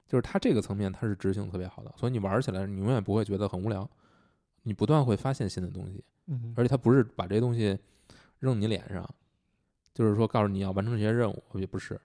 [0.08, 3.90] 就是它这个层面它是执行特别好的，所以你玩起来你永远不会觉得很无聊，
[4.64, 7.78] 你不断会发现新的东西，嗯而且它不是把这些东西
[8.40, 9.08] 扔你脸上，
[9.94, 12.00] 就是说告诉你要完成这些任务，也不是，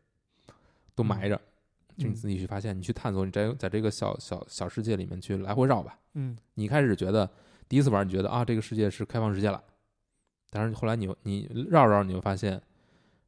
[0.94, 1.36] 都埋着，
[1.98, 5.98] 就你嗯自己去发现，你去探索，你在在这个小小小世界里面去来回绕吧。
[6.14, 7.28] 嗯你一开始觉得
[7.68, 9.62] 第一次玩，你觉得啊这个世界是开放世界了，
[10.50, 12.60] 但是后来你你绕绕，你会发现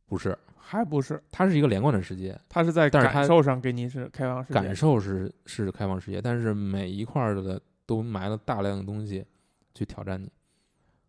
[0.07, 4.55] 不是，还不是，它是一个连贯的世界，它是在但是它感受上给你是开放世界。
[4.55, 9.25] 感受是是开放世界，但是每一块儿的都埋了大量的东西
[9.75, 10.31] 去挑战你，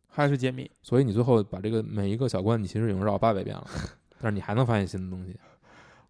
[0.07, 0.69] 还是解密。
[0.81, 3.65] 所以你最后把这个每一个小关，你其实已经绕八百遍了，
[4.21, 5.35] 但是你还能发现新的东西。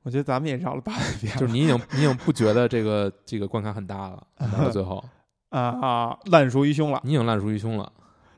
[0.04, 5.02] 我觉得咱们也绕了八百遍，就是你已经你已经不觉得这个这个关卡很大了，到最后
[5.50, 7.00] 啊啊烂熟于胸了。
[7.06, 7.90] 你已经烂熟于胸了。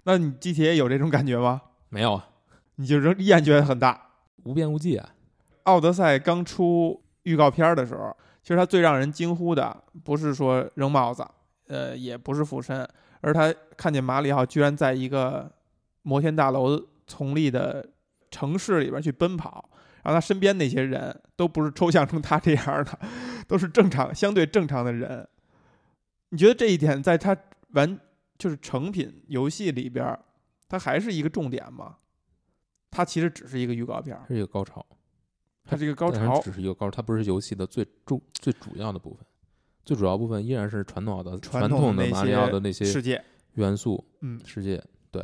[0.05, 1.61] 那你 GTA 有这种感觉吗？
[1.89, 2.29] 没有啊，
[2.75, 4.09] 你就仍依然觉得很大。
[4.43, 5.09] 无边无际啊！
[5.63, 11.25] 奥德赛刚出预告片的时候，其实它最让人惊呼的不是说扔帽子，
[11.67, 12.87] 呃，也不是附身，
[13.21, 15.51] 而他看见马里奥居然在一个
[16.03, 17.83] 摩天大楼丛立的
[18.29, 19.67] 城市里边去奔跑，
[20.03, 22.99] 然后他身边那些人都不是抽象成他这样的，
[23.47, 25.27] 都是正常相对正常的人。
[26.29, 27.35] 你觉得这一点在他
[27.71, 27.99] 完
[28.37, 30.17] 就是成品游戏里边，
[30.67, 31.97] 它还是一个重点吗？
[32.91, 34.85] 它其实只是一个预告片，是一个高潮，
[35.63, 36.39] 它是一个高潮。
[36.41, 39.25] 只是一个高潮，它不是游戏的最重最主要的部分。
[39.83, 43.23] 最主要部分依然是传统的传统的马里奥的那些世界，
[43.53, 45.23] 元素嗯，世界，对。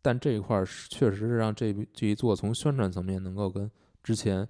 [0.00, 3.70] 但这一块儿是确实是让这这一座从宣传层面能够跟
[4.02, 4.48] 之前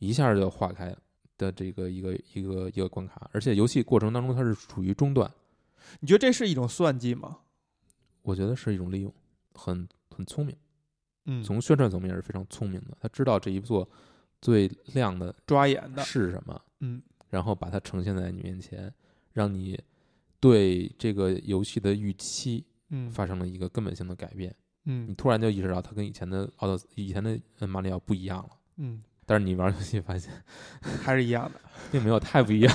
[0.00, 0.94] 一下就划开
[1.38, 5.30] 的这个一个一个一个关卡，而且游戏过程当中它是处于中段，
[6.00, 7.38] 你觉得这是一种算计吗？
[8.22, 9.14] 我觉得是一种利用，
[9.54, 10.56] 很很聪明。
[11.26, 13.88] 嗯，从宣传层面是非常聪明的，他知道这一座
[14.40, 18.92] 最亮的抓眼的，是什么，嗯然后把它呈现在你面前，
[19.32, 19.80] 让你
[20.38, 24.54] 对这个游戏的预期嗯发生了一个根本性的改变。
[24.84, 28.50] 嗯你嗯突然就意识到它跟以前的奥德以前的呃马里奥不一样了。
[28.76, 30.32] 嗯，但是你玩游戏发现
[31.02, 31.60] 还是一样的。
[31.92, 32.74] 并没有太不一样。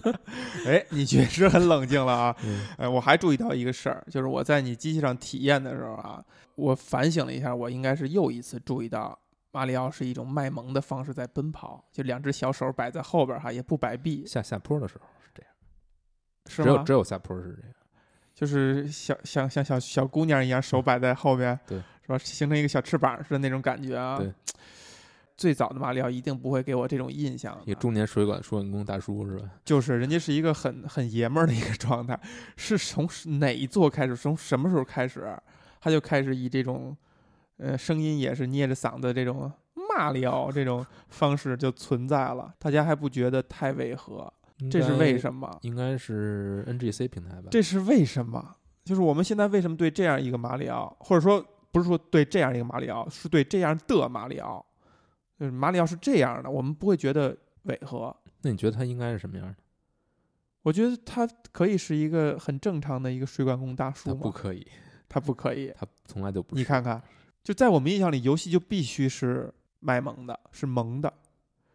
[0.66, 2.36] 哎，你确实很冷静了啊。
[2.44, 6.22] 嗯哎，我还注意到一个事儿，就是我在你机器上体验的时候啊，
[6.54, 9.18] 我反省了一下，我应该是又一次注意到
[9.50, 15.50] 马里奥是一种卖萌的方式在奔跑，就两只小手摆在后边哈，也不摆臂，下下坡的时候是这样，
[16.46, 16.92] 是吗只有只？
[16.92, 17.72] 有下坡是这样。
[18.34, 22.18] 就是小像像小小姑娘一样，手摆在后边，对，是吧？
[22.18, 24.18] 形成一个小翅膀似的那种感觉啊。
[24.18, 24.30] 对。
[25.36, 29.50] 最早的马里奥一定不会给我这种印象的，一个中年水管输运工大叔是吧？
[29.64, 32.18] 就是人家是一个很很爷们儿的一个状态，
[32.56, 33.08] 是从
[33.38, 34.16] 哪一座开始？
[34.16, 35.36] 从什么时候开始，
[35.80, 36.96] 他就开始以这种，
[37.56, 39.50] 呃，声音也是捏着嗓子这种
[39.88, 44.32] 骂里奥这种方式就存在了，大家还不觉得太违和？
[44.70, 45.58] 这是为什么？
[45.62, 47.48] 应该是 NGC 平台吧？
[47.50, 48.54] 这是为什么？
[48.84, 54.64] 就是我们现在为什么对这样一个马里奥，或者说不是说对这样一个马里奥，是对这样的马里奥，
[55.38, 58.14] 就是马里奥是这样的，我们不会觉得违和。
[58.42, 59.56] 那你觉得他应该是什么样的？
[60.62, 64.14] 我觉得他可以是一个很正常的一个水管工大叔？
[64.14, 64.66] 不可以，
[65.08, 65.72] 他不可以。
[65.76, 66.60] 他从来都不是。
[66.60, 67.02] 你看看，
[67.42, 71.12] 就在我们印象里，游戏就必须是卖萌的，是萌的，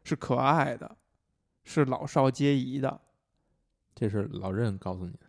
[0.04, 0.98] 是可爱的，
[1.64, 3.00] 是老少皆宜的。
[3.94, 5.20] 这是老任告诉你的。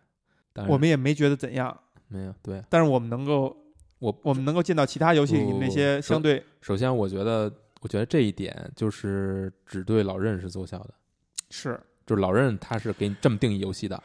[0.53, 1.77] 但我们也没觉得怎样，
[2.07, 3.55] 没有对但是我们能够，
[3.99, 10.93] 我我们能够见到其他游戏里那些相对首先，我觉得，我觉得这一点就是只对老任是奏效的，
[11.49, 14.01] 是，就是老任他是给你这么定义游戏的，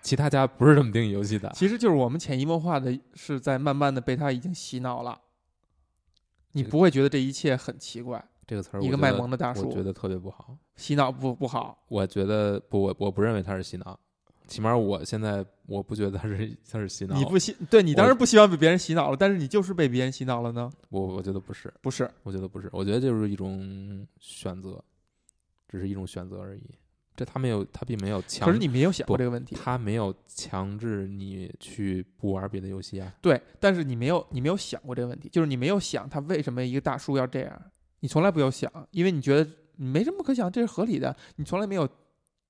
[0.00, 1.50] 其他家不是这么定义游戏的。
[1.54, 5.20] 其实就是我们潜移默化的是在慢慢的被他已经洗脑了。
[6.52, 10.56] 你不会觉得这一切很奇怪，这个词儿，一个卖萌的大叔我觉得特别不好。
[10.76, 13.98] 洗脑不不好，我觉得不，我我不认为他是洗脑，
[14.50, 17.16] 起码我现在我不觉得他是他是洗脑。
[17.16, 20.70] 你不希对你当然不希望被别人洗脑了，但是你就是被别人洗脑了呢？
[20.88, 24.84] 我我觉得不是，不是，我觉得不是，我觉得就是一种选择，
[25.68, 26.62] 只是一种选择而已。
[27.16, 33.14] 这他没有，他并没有强，可是你没有想过这个问题，他没有强制你去不玩别的游戏啊。
[33.20, 37.62] 对，但是你没有你没有想过这个问题，就是你没有想他为什么一个大叔要这样，
[38.00, 41.86] 你从来不有想，因为你觉得你没什么可想，这是合理的，你从来没有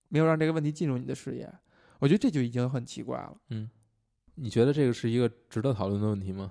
[0.09, 1.53] 没有让这个问题进入你的视野，
[2.01, 3.37] 我觉得这就已经很奇怪了。
[3.51, 3.71] 嗯，
[4.35, 6.51] 你觉得这个是一个值得讨论的问题吗？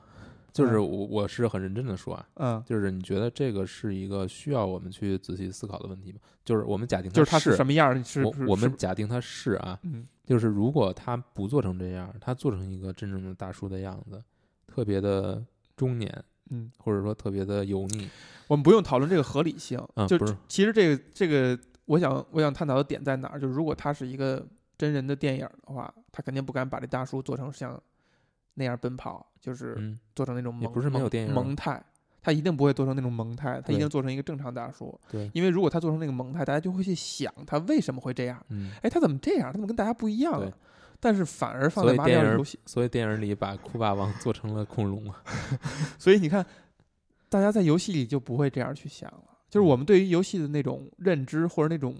[0.51, 6.19] 就是嗯我我是很认真的说啊，嗯，就是你觉得这个是一个需要我们去仔细思考的问题吗？
[6.43, 14.21] 就是我们假定就是他什么样儿，是我们假定他是啊，嗯就是如果他不做成这样，他做成一个真正的大叔的样子，
[14.65, 15.43] 特别的
[15.75, 16.11] 中年，
[16.49, 18.09] 嗯，或者说特别的油腻，
[18.47, 23.39] 我们不用讨论这个合理性，就嗯就是其实这个这个，我想我想探讨的点在哪儿？
[23.39, 24.45] 就是如果他是一个
[24.79, 27.79] 真人的电影的话，他肯定不敢把这大叔做成像
[28.53, 31.83] 那样奔跑，就是嗯，做成那种萌也不是没有萌电影啊萌态，
[32.21, 34.97] 他一定不会做成那种萌态，他一定做成一个正常大叔。
[35.11, 38.41] 对，因为如果他做成那个萌态，大家就会去想他为什么会这样？
[38.47, 39.47] 嗯，哎，他怎么这样？
[39.47, 40.51] 他怎么跟大家不一样啊？
[41.01, 45.21] 但是反而放在马里游戏，所以电影里把酷霸王做成了恐龙啊，
[45.99, 46.45] 所以你看，
[47.29, 49.23] 大家在游戏里就不会这样去想了。
[49.49, 51.95] 就是嗯我们对于游戏的那种认知或者那种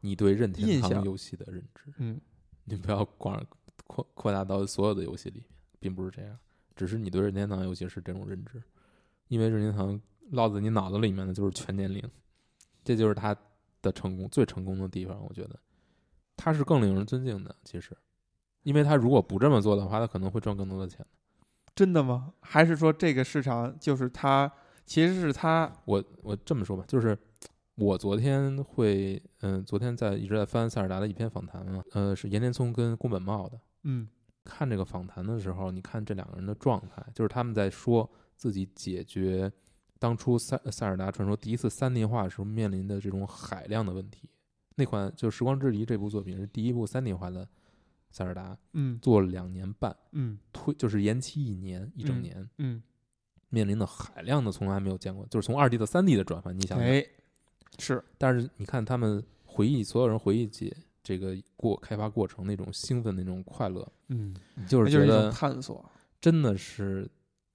[0.00, 2.20] 你对任天堂游戏的认知，嗯
[2.64, 3.44] 你不要光
[3.86, 5.46] 扩扩大到所有的游戏里面，
[5.78, 6.38] 并不是这样，
[6.76, 8.62] 只是你对任天堂游戏是这种认知，
[9.28, 10.00] 因为任天堂
[10.32, 12.02] 烙在你脑子里面的就是全年龄，
[12.84, 13.36] 这就是他
[13.82, 15.20] 的成功最成功的地方。
[15.28, 15.58] 我觉得
[16.36, 17.96] 他是更令人尊敬的，其实，
[18.62, 21.04] 因为他如果不这么做的话，他可能会赚更多的钱。
[21.74, 22.32] 真的吗？
[22.40, 24.50] 还是说这个市场就是他，
[24.84, 25.72] 其实是他？
[25.84, 27.16] 我我这么说吧，就是
[27.80, 33.58] 我昨天会，嗯，昨天在一直在翻塞尔达的一篇访谈嘛，呃，是岩田聪跟宫本茂的。
[33.84, 34.06] 嗯，
[34.44, 39.50] 看这个访谈的时候，你看这两个人的状态，就是他们在说自己解决
[39.98, 44.28] 当初塞塞尔达传说第一次三 D 化的时候面临的这种海量的问题。
[44.74, 47.48] 那款就《时光之敌》这部作品是第一部三 D 化的
[48.10, 52.82] 塞尔达，嗯做了两年半，嗯推就是延期一年一整年，嗯，
[53.48, 56.86] 面临的海量的从来没有见过，就是从二 D 到三 D 的转换，你想想。
[56.86, 57.02] 哎，
[57.78, 64.34] 是，但是你看他们回忆，所有人回忆起这个过开发过程那种兴奋、那种快乐，嗯，
[64.68, 65.84] 就是觉得探索。
[66.20, 67.08] 真的是，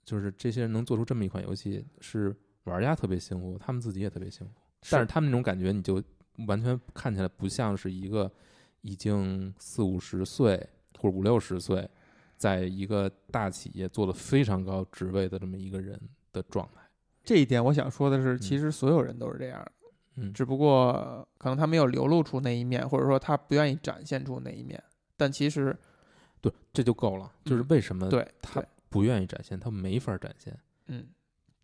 [0.04, 4.54] 就是这些人能做出这么一款游戏，是玩家特别幸福，他们自己也特别幸福。
[4.90, 6.04] 但是他们那种感觉，你就
[6.48, 8.32] 完全看起来不像是一个
[8.82, 10.58] 已经四五十岁
[11.00, 11.88] 或者五六十岁，
[12.38, 16.00] 在一个大企业做了非常高职位的这么一个人
[16.34, 16.82] 的状态。
[17.24, 19.72] 这一点，我想说的是，其实所有人都是这样的，
[20.16, 24.82] 嗯，只不过可能他没有流露出那一面，或者说他不愿意展现出那一面。
[25.18, 25.78] 但其实，
[26.42, 27.32] 对，这就够了。
[27.46, 30.58] 就是为什么对他不愿意展现，他没法展现，
[30.88, 31.08] 嗯，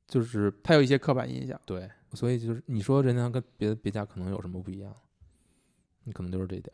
[0.08, 1.60] 就是他有一些刻板印象。
[1.66, 4.96] 对，所以就是你说任天堂跟别的别家可能有什么不一样，
[6.04, 6.74] 你可能就是这一点。